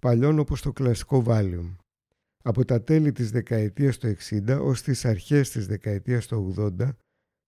Παλιών 0.00 0.38
όπως 0.38 0.62
το 0.62 0.72
κλασικό 0.72 1.22
Valium. 1.26 1.76
Από 2.42 2.64
τα 2.64 2.82
τέλη 2.82 3.12
της 3.12 3.30
δεκαετίας 3.30 3.98
του 3.98 4.06
60 4.06 4.58
ως 4.60 4.82
τις 4.82 5.04
αρχές 5.04 5.50
της 5.50 5.66
δεκαετίας 5.66 6.26
του 6.26 6.54
80 6.58 6.96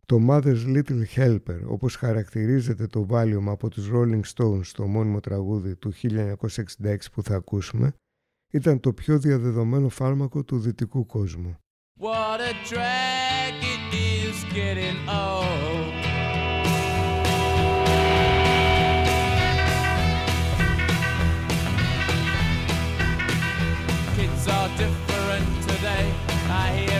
το 0.06 0.26
Mother's 0.28 0.64
Little 0.66 1.04
Helper, 1.16 1.60
όπως 1.66 1.96
χαρακτηρίζεται 1.96 2.86
το 2.86 3.06
Valium 3.10 3.44
από 3.46 3.68
τους 3.68 3.90
Rolling 3.92 4.20
Stones 4.34 4.64
στο 4.64 4.86
μόνιμο 4.86 5.20
τραγούδι 5.20 5.76
του 5.76 5.92
1966 6.82 6.96
που 7.12 7.22
θα 7.22 7.34
ακούσουμε, 7.34 7.92
ήταν 8.52 8.80
το 8.80 8.92
πιο 8.92 9.18
διαδεδομένο 9.18 9.88
φάρμακο 9.88 10.44
του 10.44 10.58
δυτικού 10.58 11.06
κόσμου. 11.06 11.56
What 12.00 12.40
a 12.40 12.52
drag 12.70 13.54
it 13.74 13.82
is 13.94 14.36
getting 14.58 14.98
old. 15.08 15.94
Kids 24.16 24.44
are 24.58 24.70
different 24.82 25.48
today. 25.70 26.06
I 26.62 26.66
hear 26.76 26.95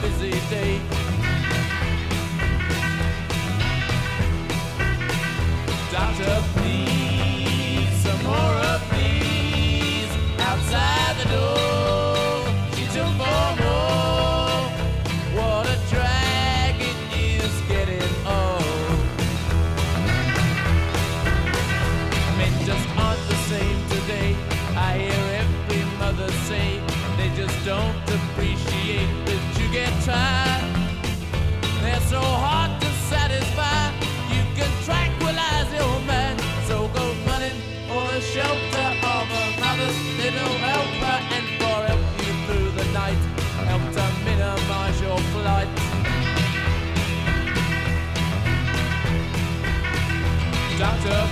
busy 0.00 0.30
day. 0.48 1.19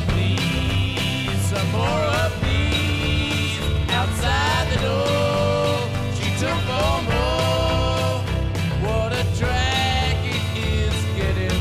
please. 0.08 1.40
Some 1.42 1.70
more 1.72 2.04
of 2.22 2.32
these 2.42 3.60
outside 3.90 4.66
the 4.72 4.80
door. 4.80 5.78
She 6.16 6.30
took 6.40 6.60
more. 7.10 8.22
What 8.84 9.12
a 9.12 9.24
drag 9.36 10.16
it 10.24 10.44
is 10.56 10.94
getting. 11.16 11.60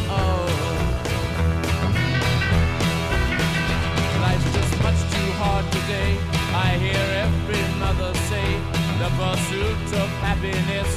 Life's 4.22 4.54
just 4.56 4.74
much 4.84 5.02
too 5.14 5.30
hard 5.42 5.66
today. 5.72 6.18
I 6.54 6.78
hear 6.80 7.06
every 7.26 7.64
mother 7.80 8.14
say 8.30 8.48
the 9.00 9.10
pursuit 9.20 10.00
of 10.02 10.10
happiness 10.24 10.97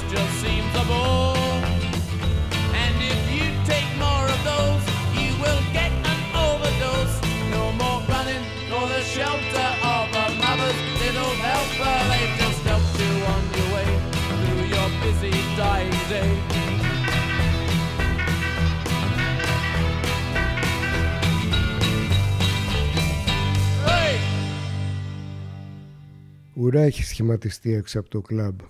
Ουρά 26.60 26.80
έχει 26.80 27.02
σχηματιστεί 27.02 27.72
έξω 27.72 28.00
από 28.00 28.08
το 28.08 28.20
κλαμπ. 28.20 28.60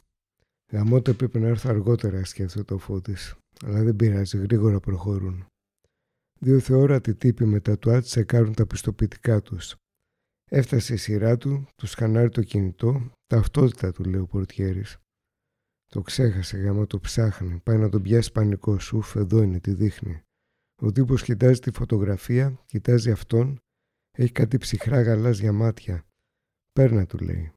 Γαμώτα 0.72 1.11
έπρεπε 1.11 1.38
να 1.38 1.47
έρθω 1.47 1.68
αργότερα, 1.68 2.24
σκέφτεται 2.24 2.64
το 2.64 2.78
φώτης. 2.78 3.34
Αλλά 3.64 3.82
δεν 3.82 3.97
πειράζει, 3.97 4.38
γρήγορα 4.38 4.80
προχωρούν. 4.80 5.47
Δύο 6.41 6.61
θεόρατοι 6.61 7.14
τύποι 7.14 7.45
με 7.45 7.61
τα 7.61 7.78
τουάτ 7.78 8.05
τσεκάρουν 8.05 8.55
τα 8.55 8.66
πιστοποιητικά 8.66 9.43
τους. 9.43 9.76
Έφτασε 10.51 10.95
η 10.95 10.97
σειρά 10.97 11.36
του, 11.36 11.66
τους 11.76 11.91
σκανάρει 11.91 12.28
το 12.28 12.43
κινητό, 12.43 13.12
ταυτότητα 13.26 13.93
του 13.93 14.05
λέει 14.05 14.20
ο 14.20 14.26
πορτιέρης. 14.26 14.99
Το 15.86 16.03
ξέχασε, 16.03 16.59
γάμα 16.59 16.86
το 16.86 17.01
ψάχνει. 17.01 17.61
Πάει 17.62 17.78
να 17.78 17.88
τον 17.88 18.03
πιάσει 18.03 18.32
πανικό. 18.32 18.78
Σουφ, 18.78 19.16
εδώ 19.16 19.43
είναι, 19.43 19.61
τη 19.61 19.72
δείχνει. 19.72 20.22
Ο 20.82 20.93
τύπος 20.93 21.22
κοιτάζει 21.22 21.61
τη 21.61 21.72
φωτογραφία, 21.72 22.62
κοιτάζει 22.66 23.11
αυτόν. 23.11 23.59
Έχει 24.11 24.32
κάτι 24.32 24.59
ψυχρά 24.59 25.03
γαλάζια 25.03 25.53
μάτια. 25.53 26.05
Πέρνα, 26.72 27.07
του 27.07 27.18
λέει. 27.18 27.53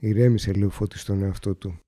Ηρέμησε 0.00 0.52
λίγο 0.52 0.70
Φώτης 0.70 1.00
στον 1.00 1.22
εαυτό 1.22 1.54
του. 1.54 1.80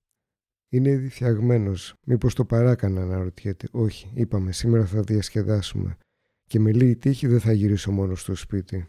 Είναι 0.71 0.89
ήδη 0.89 1.09
φτιαγμένο. 1.09 1.73
Μήπως 2.05 2.35
το 2.35 2.45
παράκανα 2.45 3.05
αναρωτιέται. 3.05 3.67
Όχι, 3.71 4.11
είπαμε, 4.13 4.51
σήμερα 4.51 4.85
θα 4.85 5.01
διασκεδάσουμε. 5.01 5.97
Και 6.43 6.59
με 6.59 6.71
λίγη 6.73 6.95
τύχη 6.95 7.27
δεν 7.27 7.39
θα 7.39 7.51
γυρίσω 7.51 7.91
μόνο 7.91 8.15
στο 8.15 8.35
σπίτι. 8.35 8.87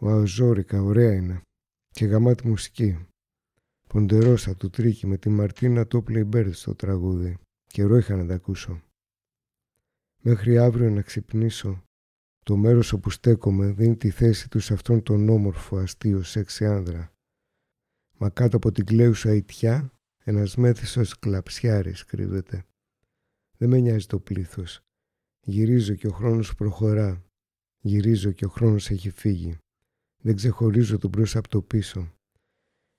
Ο 0.00 0.26
ζόρικα, 0.26 0.82
ωραία 0.82 1.14
είναι. 1.14 1.42
Και 1.88 2.04
γαμάτη 2.04 2.48
μουσική. 2.48 3.06
Ponderosa 3.88 4.56
του 4.56 4.70
Tricky 4.70 5.06
με 5.06 5.16
τη 5.16 5.28
Martina 5.28 5.86
Topley-Bird 5.86 6.50
στο 6.52 6.74
τραγούδι. 6.74 7.38
Καιρό 7.64 7.96
είχα 7.96 8.16
να 8.16 8.26
τα 8.26 8.34
ακούσω. 8.34 8.82
Μέχρι 10.22 10.58
αύριο 10.58 10.90
να 10.90 11.02
ξυπνήσω. 11.02 11.82
Το 12.44 12.56
μέρος 12.56 12.92
όπου 12.92 13.10
στέκομαι 13.10 13.72
δίνει 13.72 13.96
τη 13.96 14.10
θέση 14.10 14.48
του 14.48 14.60
σε 14.60 14.72
αυτόν 14.72 15.02
τον 15.02 15.28
όμορφο 15.28 15.76
αστείο 15.76 16.22
σεξι 16.22 16.66
άνδρα. 16.66 17.11
Μα 18.22 18.30
κάτω 18.30 18.56
από 18.56 18.72
την 18.72 18.84
κλαίουσα 18.84 19.34
ιτιά 19.34 19.92
ένας 20.24 20.56
μέθησος 20.56 21.18
κλαψιάρης 21.18 22.04
κρύβεται. 22.04 22.64
Δεν 23.56 23.68
με 23.68 23.78
νοιάζει 23.78 24.06
το 24.06 24.18
πλήθος. 24.18 24.80
Γυρίζω 25.40 25.94
και 25.94 26.06
ο 26.06 26.10
χρόνος 26.10 26.54
προχωρά. 26.54 27.24
Γυρίζω 27.80 28.32
και 28.32 28.44
ο 28.44 28.48
χρόνος 28.48 28.90
έχει 28.90 29.10
φύγει. 29.10 29.58
Δεν 30.22 30.36
ξεχωρίζω 30.36 30.98
τον 30.98 31.10
μπρος 31.10 31.36
από 31.36 31.48
το 31.48 31.62
πίσω. 31.62 32.14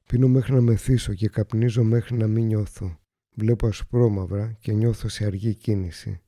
Πίνω 0.07 0.27
μέχρι 0.27 0.53
να 0.53 0.61
μεθύσω 0.61 1.13
και 1.13 1.29
καπνίζω 1.29 1.83
μέχρι 1.83 2.17
να 2.17 2.27
μην 2.27 2.45
νιώθω. 2.45 2.99
Βλέπω 3.35 3.67
ασπρόμαυρα 3.67 4.51
και 4.51 4.73
νιώθω 4.73 5.07
σε 5.07 5.25
αργή 5.25 5.55
κίνηση. 5.55 6.21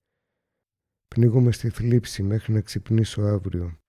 Πνίγομαι 1.07 1.51
στη 1.51 1.69
θλίψη 1.69 2.23
μέχρι 2.23 2.53
να 2.53 2.61
ξυπνήσω 2.61 3.21
αύριο. 3.21 3.79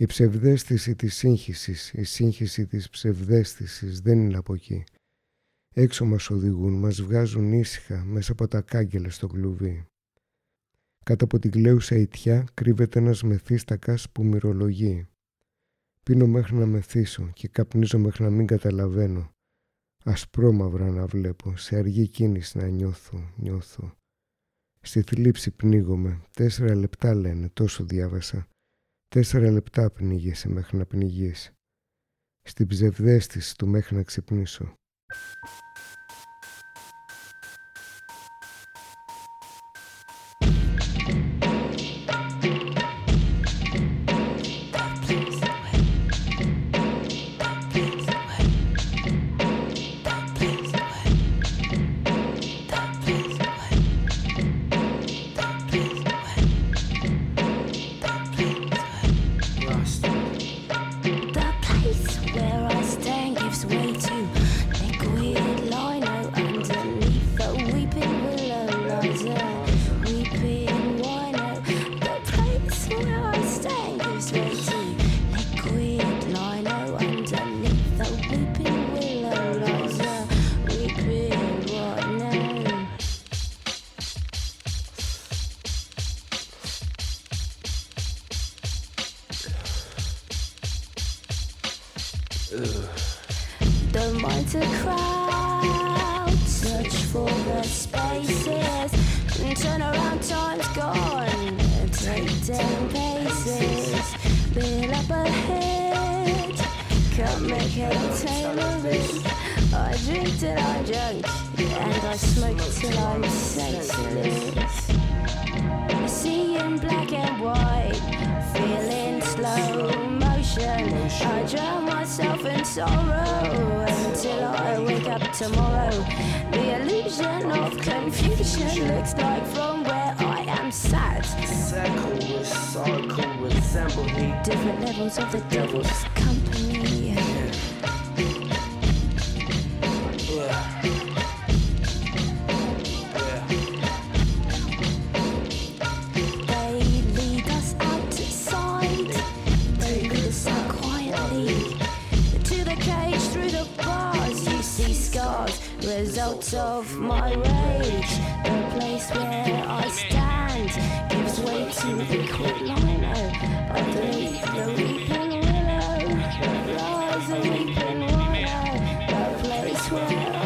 Η 0.00 0.06
ψευδέστηση 0.06 0.94
της 0.94 1.14
σύγχυσης, 1.14 1.92
η 1.92 2.02
σύγχυση 2.02 2.66
της 2.66 2.90
ψευδέστησης 2.90 4.00
δεν 4.00 4.20
είναι 4.20 4.36
από 4.36 4.54
εκεί. 4.54 4.84
Έξω 5.74 6.04
μας 6.04 6.30
οδηγούν, 6.30 6.72
μας 6.72 7.02
βγάζουν 7.02 7.52
ήσυχα 7.52 8.04
μέσα 8.04 8.32
από 8.32 8.48
τα 8.48 8.60
κάγκελα 8.60 9.10
στο 9.10 9.26
κλουβί. 9.26 9.86
Κάτω 11.04 11.24
από 11.24 11.38
την 11.38 11.50
κλαίουσα 11.50 11.96
ιτιά 11.96 12.46
κρύβεται 12.54 12.98
ένας 12.98 13.22
μεθύστακας 13.22 14.10
που 14.10 14.24
μυρολογεί. 14.24 15.06
Πίνω 16.02 16.26
μέχρι 16.26 16.56
να 16.56 16.66
μεθύσω 16.66 17.30
και 17.34 17.48
καπνίζω 17.48 17.98
μέχρι 17.98 18.22
να 18.22 18.30
μην 18.30 18.46
καταλαβαίνω. 18.46 19.30
Ασπρόμαυρα 20.04 20.90
να 20.90 21.06
βλέπω, 21.06 21.56
σε 21.56 21.76
αργή 21.76 22.08
κίνηση 22.08 22.58
να 22.58 22.68
νιώθω, 22.68 23.32
νιώθω. 23.36 23.94
Στη 24.80 25.02
θλίψη 25.02 25.50
πνίγομαι, 25.50 26.20
τέσσερα 26.34 26.74
λεπτά 26.74 27.14
λένε, 27.14 27.48
τόσο 27.52 27.84
διάβασα. 27.84 28.49
Τέσσερα 29.14 29.50
λεπτά 29.50 29.90
πνίγεσαι 29.90 30.48
μέχρι 30.48 30.76
να 30.76 30.86
πνιγείς. 30.86 31.52
Στην 32.42 32.66
ψευδέστηση 32.66 33.56
του 33.56 33.66
μέχρι 33.66 33.96
να 33.96 34.02
ξυπνήσω. 34.02 34.74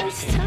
first 0.04 0.28
time. 0.28 0.43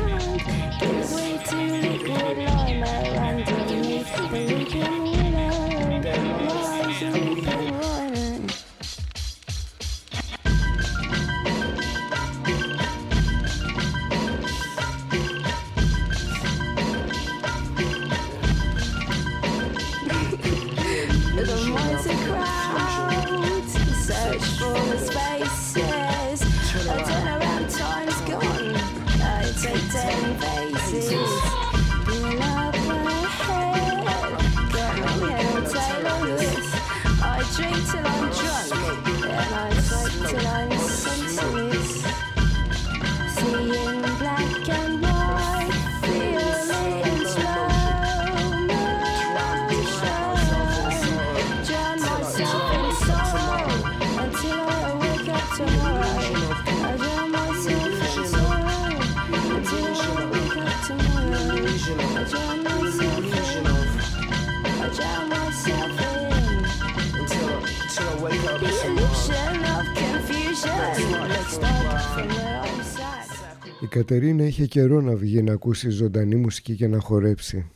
Είχε 74.48 74.66
καιρό 74.66 75.02
να 75.02 75.16
βγει 75.16 75.42
να 75.42 75.54
ακούσει 75.54 75.90
ζωντανή 75.90 76.36
μουσική 76.36 76.76
και 76.76 76.88
να 76.88 77.00
χορέψει. 77.00 77.72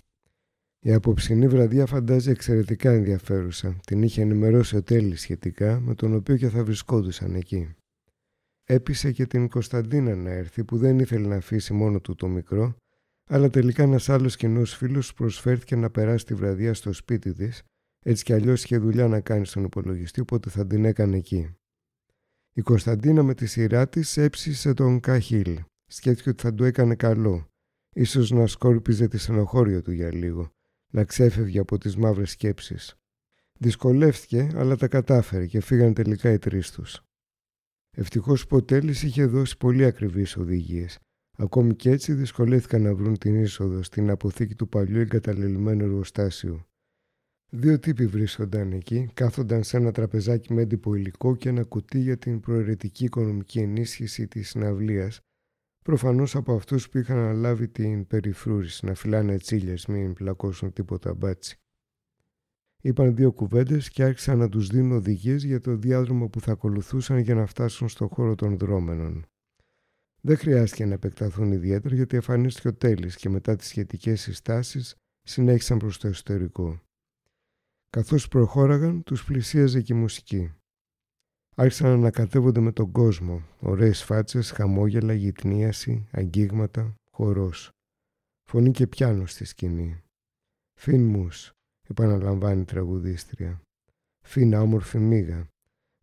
Η 0.83 0.93
απόψινή 0.93 1.47
βραδιά 1.47 1.85
φαντάζει 1.85 2.29
εξαιρετικά 2.29 2.91
ενδιαφέρουσα. 2.91 3.79
Την 3.85 4.01
είχε 4.03 4.21
ενημερώσει 4.21 4.75
ο 4.75 4.83
Τέλης 4.83 5.21
σχετικά, 5.21 5.79
με 5.79 5.95
τον 5.95 6.13
οποίο 6.13 6.37
και 6.37 6.49
θα 6.49 6.63
βρισκόντουσαν 6.63 7.35
εκεί. 7.35 7.75
Έπεισε 8.63 9.11
και 9.11 9.25
την 9.25 9.49
Κωνσταντίνα 9.49 10.15
να 10.15 10.29
έρθει 10.29 10.63
που 10.63 10.77
δεν 10.77 10.99
ήθελε 10.99 11.27
να 11.27 11.35
αφήσει 11.35 11.73
μόνο 11.73 11.99
του 11.99 12.15
το 12.15 12.27
μικρό, 12.27 12.75
αλλά 13.29 13.49
τελικά 13.49 13.83
ένας 13.83 14.09
άλλος 14.09 14.35
κοινός 14.35 14.75
φίλος 14.75 15.13
προσφέρθηκε 15.13 15.75
να 15.75 15.89
περάσει 15.89 16.25
τη 16.25 16.33
βραδιά 16.33 16.73
στο 16.73 16.93
σπίτι 16.93 17.33
της, 17.33 17.63
έτσι 18.05 18.23
κι 18.23 18.33
αλλιώς 18.33 18.63
είχε 18.63 18.77
δουλειά 18.77 19.07
να 19.07 19.19
κάνει 19.19 19.45
στον 19.45 19.63
υπολογιστή, 19.63 20.19
οπότε 20.21 20.49
θα 20.49 20.67
την 20.67 20.85
έκανε 20.85 21.17
εκεί. 21.17 21.55
Η 22.53 22.61
Κωνσταντίνα 22.61 23.23
με 23.23 23.33
τη 23.33 23.45
σειρά 23.45 23.89
της 23.89 24.17
έψησε 24.17 24.73
τον 24.73 24.99
Καχίλ. 24.99 25.59
Σκέφτηκε 25.93 26.29
ότι 26.29 26.41
θα 26.41 26.53
του 26.53 26.63
έκανε 26.63 26.95
καλό. 26.95 27.47
Ίσως 27.95 28.31
να 28.31 28.47
σκόρπιζε 28.47 29.07
τη 29.07 29.17
στενοχώρια 29.17 29.81
του 29.81 29.91
για 29.91 30.13
λίγο, 30.13 30.51
να 30.93 31.03
ξέφευγε 31.03 31.59
από 31.59 31.77
τις 31.77 31.95
μαύρες 31.95 32.31
σκέψεις. 32.31 32.95
Δυσκολεύτηκε, 33.59 34.49
αλλά 34.55 34.75
τα 34.75 34.87
κατάφερε 34.87 35.45
και 35.45 35.59
φύγαν 35.59 35.93
τελικά 35.93 36.31
οι 36.31 36.37
τρεις 36.37 36.71
τους. 36.71 37.01
Ευτυχώς 37.97 38.47
που 38.47 38.55
ο 38.55 38.63
Τέλης 38.63 39.03
είχε 39.03 39.25
δώσει 39.25 39.57
πολύ 39.57 39.85
ακριβείς 39.85 40.37
οδηγίες. 40.37 40.99
Ακόμη 41.37 41.75
και 41.75 41.89
έτσι 41.89 42.13
δυσκολεύτηκαν 42.13 42.81
να 42.81 42.95
βρουν 42.95 43.17
την 43.17 43.35
είσοδο 43.35 43.83
στην 43.83 44.09
αποθήκη 44.09 44.55
του 44.55 44.69
παλιού 44.69 44.99
εγκαταλελειμμένου 44.99 45.83
εργοστάσιου. 45.83 46.65
Δύο 47.51 47.79
τύποι 47.79 48.07
βρίσκονταν 48.07 48.71
εκεί, 48.71 49.09
κάθονταν 49.13 49.63
σε 49.63 49.77
ένα 49.77 49.91
τραπεζάκι 49.91 50.53
με 50.53 50.61
έντυπο 50.61 50.95
υλικό 50.95 51.35
και 51.35 51.49
ένα 51.49 51.63
κουτί 51.63 51.99
για 51.99 52.17
την 52.17 52.39
προαιρετική 52.39 53.05
οικονομική 53.05 53.59
ενίσχυση 53.59 54.27
της 54.27 54.49
συναυλίας, 54.49 55.21
προφανώς 55.83 56.35
από 56.35 56.53
αυτούς 56.53 56.89
που 56.89 56.97
είχαν 56.97 57.17
αναλάβει 57.17 57.67
την 57.67 58.07
περιφρούρηση, 58.07 58.85
να 58.85 58.93
φυλάνε 58.93 59.37
τσίλιες, 59.37 59.85
μην 59.85 60.13
πλακώσουν 60.13 60.73
τίποτα 60.73 61.13
μπάτσι. 61.13 61.59
Είπαν 62.81 63.15
δύο 63.15 63.31
κουβέντες 63.31 63.89
και 63.89 64.03
άρχισαν 64.03 64.37
να 64.37 64.49
τους 64.49 64.67
δίνουν 64.67 64.91
οδηγίες 64.91 65.43
για 65.43 65.59
το 65.59 65.75
διάδρομο 65.75 66.29
που 66.29 66.39
θα 66.39 66.51
ακολουθούσαν 66.51 67.17
για 67.17 67.35
να 67.35 67.45
φτάσουν 67.45 67.89
στο 67.89 68.07
χώρο 68.07 68.35
των 68.35 68.57
δρόμενων. 68.57 69.25
Δεν 70.21 70.37
χρειάστηκε 70.37 70.85
να 70.85 70.93
επεκταθούν 70.93 71.51
ιδιαίτερα 71.51 71.95
γιατί 71.95 72.15
εμφανίστηκε 72.15 72.67
ο 72.67 72.73
Τέλης 72.73 73.15
και 73.15 73.29
μετά 73.29 73.55
τις 73.55 73.67
σχετικές 73.67 74.21
συστάσεις 74.21 74.95
συνέχισαν 75.21 75.77
προς 75.77 75.97
το 75.97 76.07
εσωτερικό. 76.07 76.81
Καθώς 77.89 78.27
προχώραγαν, 78.27 79.03
τους 79.03 79.23
πλησίαζε 79.23 79.81
και 79.81 79.93
η 79.93 79.97
μουσική. 79.97 80.53
Άρχισαν 81.55 81.87
να 81.87 81.93
ανακατεύονται 81.93 82.59
με 82.59 82.71
τον 82.71 82.91
κόσμο, 82.91 83.43
ωραίες 83.59 84.03
φάτσες, 84.03 84.51
χαμόγελα, 84.51 85.13
γυτνίαση, 85.13 86.07
αγγίγματα, 86.11 86.95
χορός. 87.11 87.69
Φωνή 88.49 88.71
και 88.71 88.87
πιάνο 88.87 89.25
στη 89.25 89.45
σκηνή. 89.45 90.01
Φιν 90.79 91.03
μους, 91.03 91.51
επαναλαμβάνει 91.89 92.61
η 92.61 92.65
τραγουδίστρια. 92.65 93.61
Φίνα 94.25 94.61
όμορφη 94.61 94.97
μίγα. 94.97 95.47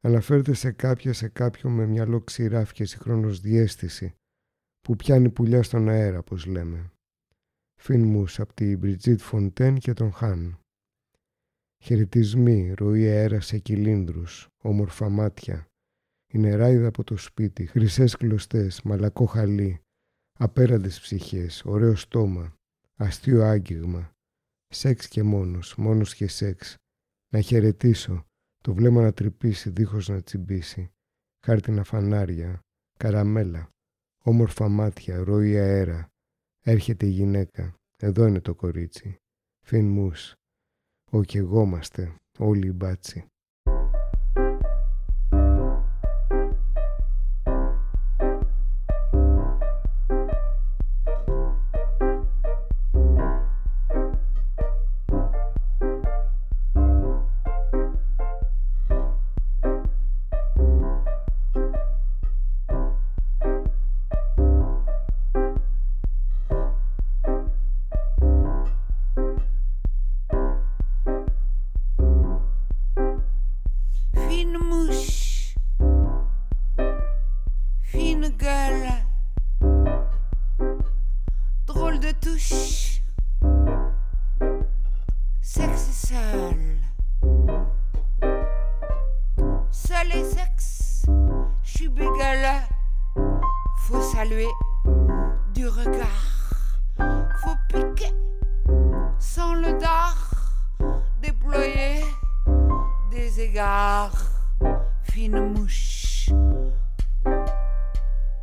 Αναφέρεται 0.01 0.55
σε 0.55 0.71
κάποια 0.73 1.13
σε 1.13 1.29
κάποιον 1.29 1.73
με 1.73 1.87
μυαλό 1.87 2.21
ξηράφ 2.21 2.73
και 2.73 2.85
συγχρόνως 2.85 3.41
διέστηση, 3.41 4.15
που 4.81 4.97
πιάνει 4.97 5.31
πουλιά 5.31 5.63
στον 5.63 5.89
αέρα, 5.89 6.19
όπως 6.19 6.47
λέμε. 6.47 6.91
Φιν 7.81 8.05
μους 8.05 8.41
από 8.41 8.55
την 8.55 8.79
Μπριτζίτ 8.79 9.21
Φοντέν 9.21 9.79
και 9.79 9.93
τον 9.93 10.13
Χάν. 10.13 10.59
Χαιρετισμοί, 11.83 12.73
ροή 12.73 13.09
αέρα 13.09 13.41
σε 13.41 13.59
κυλίνδρους, 13.59 14.49
όμορφα 14.63 15.09
μάτια. 15.09 15.67
Η 16.33 16.39
νεράιδα 16.39 16.89
από 16.89 17.05
το 17.05 17.17
σπίτι, 17.17 17.67
χρυσές 17.67 18.17
κλωστές, 18.17 18.83
μαλακό 18.83 19.25
χαλί, 19.27 19.81
απέραντες 20.39 21.01
ψυχές, 21.01 21.65
ωραίο 21.65 21.95
στόμα, 21.95 22.55
αστείο 22.97 23.45
άγγιγμα. 23.45 24.13
Σεξ 24.67 25.09
και 25.09 25.23
μόνος, 25.23 25.77
μόνος 25.77 26.15
και 26.15 26.29
σεξ. 26.29 26.75
Να 27.33 27.41
χαιρετήσω, 27.41 28.25
το 28.63 28.75
βλέμμα 28.75 29.03
να 29.03 29.13
τρυπήσει 29.13 29.71
δίχως 29.71 30.09
να 30.09 30.23
τσιμπήσει. 30.23 30.91
Χάρτινα 31.47 31.85
φανάρια, 31.85 32.61
καραμέλα, 32.99 33.69
όμορφα 34.25 34.69
μάτια, 34.69 35.25
ροή 35.25 35.59
αέρα. 35.59 36.09
Έρχεται 36.65 37.07
η 37.07 37.11
γυναίκα, 37.11 37.75
εδώ 37.97 38.27
είναι 38.27 38.41
το 38.41 38.55
κορίτσι. 38.55 39.17
Φιν 39.67 39.89
μους, 39.89 40.35
όχι 41.11 41.39
εγώ 41.39 41.65
όλοι 42.39 42.67
οι 42.67 42.73
μπάτσι. 42.75 43.25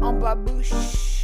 en 0.05 0.13
babouche. 0.13 1.14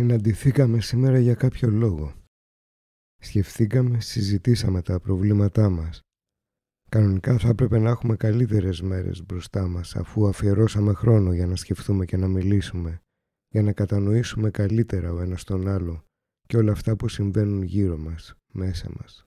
Συναντηθήκαμε 0.00 0.80
σήμερα 0.80 1.18
για 1.18 1.34
κάποιο 1.34 1.70
λόγο. 1.70 2.14
Σκεφτήκαμε, 3.22 4.00
συζητήσαμε 4.00 4.82
τα 4.82 5.00
προβλήματά 5.00 5.70
μας. 5.70 6.00
Κανονικά 6.88 7.38
θα 7.38 7.48
έπρεπε 7.48 7.78
να 7.78 7.90
έχουμε 7.90 8.16
καλύτερες 8.16 8.80
μέρες 8.80 9.24
μπροστά 9.24 9.68
μας 9.68 9.96
αφού 9.96 10.28
αφιερώσαμε 10.28 10.92
χρόνο 10.92 11.32
για 11.32 11.46
να 11.46 11.56
σκεφτούμε 11.56 12.04
και 12.04 12.16
να 12.16 12.28
μιλήσουμε, 12.28 13.00
για 13.48 13.62
να 13.62 13.72
κατανοήσουμε 13.72 14.50
καλύτερα 14.50 15.12
ο 15.12 15.20
ένας 15.20 15.44
τον 15.44 15.68
άλλο 15.68 16.04
και 16.46 16.56
όλα 16.56 16.72
αυτά 16.72 16.96
που 16.96 17.08
συμβαίνουν 17.08 17.62
γύρω 17.62 17.96
μας, 17.96 18.34
μέσα 18.52 18.90
μας. 18.98 19.24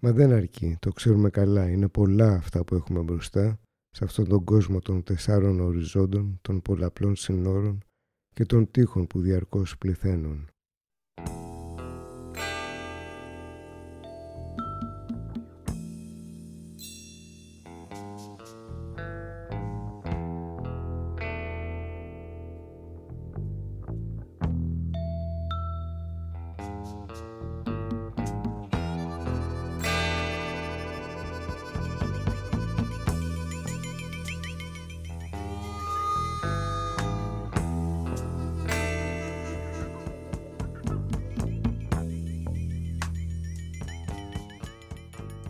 Μα 0.00 0.12
δεν 0.12 0.32
αρκεί, 0.32 0.76
το 0.80 0.92
ξέρουμε 0.92 1.30
καλά, 1.30 1.70
είναι 1.70 1.88
πολλά 1.88 2.34
αυτά 2.34 2.64
που 2.64 2.74
έχουμε 2.74 3.00
μπροστά 3.00 3.60
σε 3.90 4.04
αυτόν 4.04 4.28
τον 4.28 4.44
κόσμο 4.44 4.78
των 4.80 5.02
τεσσάρων 5.02 5.60
οριζόντων, 5.60 6.38
των 6.42 6.62
πολλαπλών 6.62 7.16
συνόρων, 7.16 7.84
και 8.34 8.44
των 8.44 8.70
τείχων 8.70 9.06
που 9.06 9.20
διαρκώς 9.20 9.78
πληθαίνουν. 9.78 10.48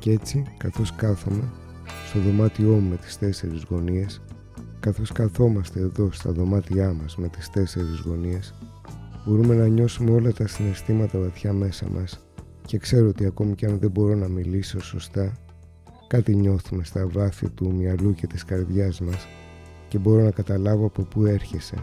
Κι 0.05 0.10
έτσι, 0.10 0.44
καθώς 0.56 0.94
κάθομαι 0.94 1.52
στο 2.09 2.20
δωμάτιό 2.20 2.70
μου 2.70 2.89
με 2.89 2.97
τις 2.97 3.18
τέσσερις 3.18 3.62
γωνίες, 3.68 4.20
καθώς 4.81 5.12
καθόμαστε 5.12 5.81
εδώ 5.81 6.12
στα 6.12 6.32
δωμάτια 6.32 6.93
μας 6.93 7.16
με 7.16 7.28
τις 7.28 7.51
τέσσερις 7.51 8.01
γωνίες, 8.01 8.55
μπορούμε 9.26 9.55
να 9.55 9.66
νιώσουμε 9.66 10.10
όλα 10.10 10.32
τα 10.32 10.47
συναισθήματα 10.47 11.18
βαθιά 11.18 11.52
μέσα 11.52 11.89
μας 11.89 12.20
και 12.66 12.78
ξέρω 12.78 13.09
ότι 13.09 13.26
ακόμη 13.26 13.55
κι 13.55 13.66
αν 13.66 13.78
δεν 13.78 13.90
μπορώ 13.90 14.14
να 14.14 14.28
μιλήσω 14.28 14.81
σωστά, 14.81 15.32
κάτι 16.06 16.35
νιώθουμε 16.35 16.85
στα 16.85 17.09
βάθη 17.09 17.51
του 17.51 17.74
μυαλού 17.74 18.14
και 18.14 18.26
της 18.26 18.44
καρδιάς 18.44 19.01
μας 19.01 19.26
και 19.89 19.98
μπορώ 19.98 20.22
να 20.22 20.31
καταλάβω 20.31 20.86
από 20.86 21.02
πού 21.02 21.24
έρχεσαι. 21.24 21.76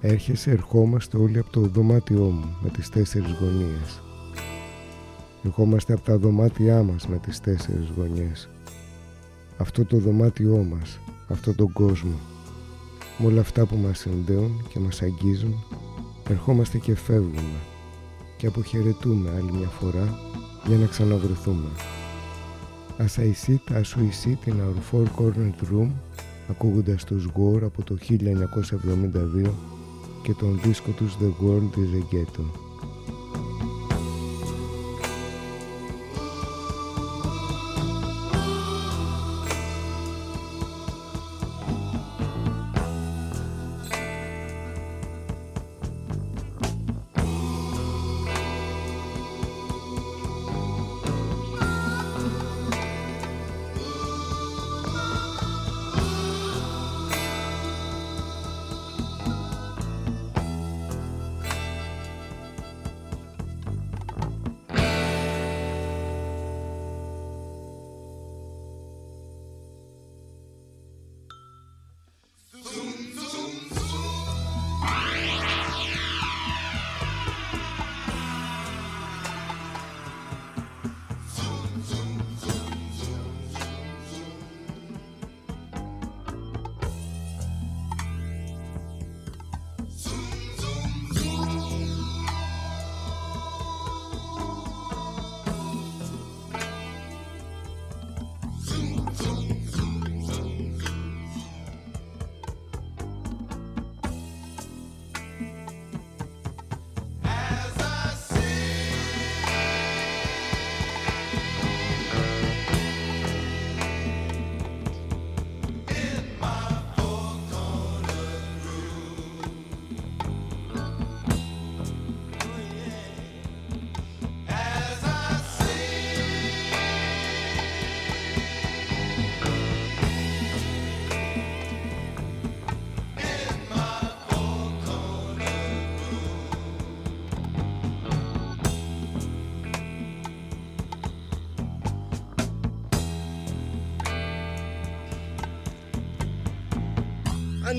Έρχεσαι, 0.00 0.50
ερχόμαστε 0.50 1.16
όλοι 1.16 1.38
από 1.38 1.50
το 1.50 1.60
δωμάτιό 1.60 2.22
μου 2.22 2.56
με 2.62 2.68
τις 2.68 2.88
τέσσερις 2.88 3.32
γωνίες 3.40 4.01
Ερχόμαστε 5.44 5.92
από 5.92 6.02
τα 6.02 6.18
δωμάτια 6.18 6.82
μας 6.82 7.08
με 7.08 7.18
τις 7.18 7.40
τέσσερις 7.40 7.88
γωνιές. 7.96 8.48
Αυτό 9.56 9.84
το 9.84 9.96
δωμάτιό 9.96 10.66
μας, 10.70 11.00
αυτό 11.28 11.54
τον 11.54 11.72
κόσμο. 11.72 12.14
Με 13.18 13.26
όλα 13.26 13.40
αυτά 13.40 13.66
που 13.66 13.76
μας 13.76 13.98
συνδέουν 13.98 14.66
και 14.68 14.78
μας 14.78 15.02
αγγίζουν, 15.02 15.54
ερχόμαστε 16.28 16.78
και 16.78 16.94
φεύγουμε 16.96 17.60
και 18.36 18.46
αποχαιρετούμε 18.46 19.30
άλλη 19.30 19.52
μια 19.52 19.68
φορά 19.68 20.18
για 20.66 20.76
να 20.76 20.86
ξαναβρεθούμε. 20.86 21.68
As 22.98 23.18
I 23.18 23.32
sit, 23.32 23.64
as 23.80 23.96
we 23.96 24.10
sit 24.22 24.40
in 24.46 24.56
our 24.60 24.78
four-cornered 24.90 25.72
room, 25.72 25.90
ακούγοντας 26.48 27.04
τους 27.04 27.28
War 27.36 27.62
από 27.62 27.82
το 27.82 27.96
1972 28.08 29.54
και 30.22 30.32
τον 30.32 30.60
δίσκο 30.62 30.90
τους 30.90 31.16
The 31.20 31.44
World 31.44 31.76
is 31.76 31.94
a 32.00 32.14
Ghetto. 32.14 32.71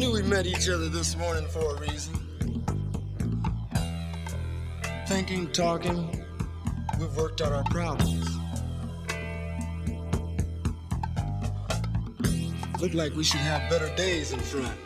Knew 0.04 0.12
we 0.12 0.22
met 0.24 0.46
each 0.46 0.68
other 0.68 0.90
this 0.90 1.16
morning 1.16 1.48
for 1.48 1.78
a 1.78 1.80
reason. 1.80 2.14
Thinking, 5.08 5.50
talking, 5.54 6.26
we've 7.00 7.16
worked 7.16 7.40
out 7.42 7.54
our 7.54 7.64
problems. 7.66 8.38
Look 12.82 12.94
like 12.94 13.14
we 13.16 13.24
should 13.24 13.40
have 13.40 13.70
better 13.70 13.96
days 13.96 14.34
in 14.34 14.40
front. 14.42 14.78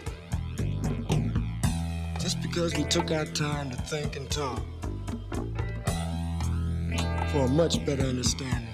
Just 2.19 2.39
because 2.44 2.76
we 2.76 2.84
took 2.84 3.10
our 3.10 3.26
time 3.26 3.72
to 3.72 3.77
think 3.77 4.18
and 4.18 4.30
talk 4.30 4.61
for 7.31 7.39
a 7.39 7.49
much 7.49 7.84
better 7.88 8.03
understanding. 8.03 8.66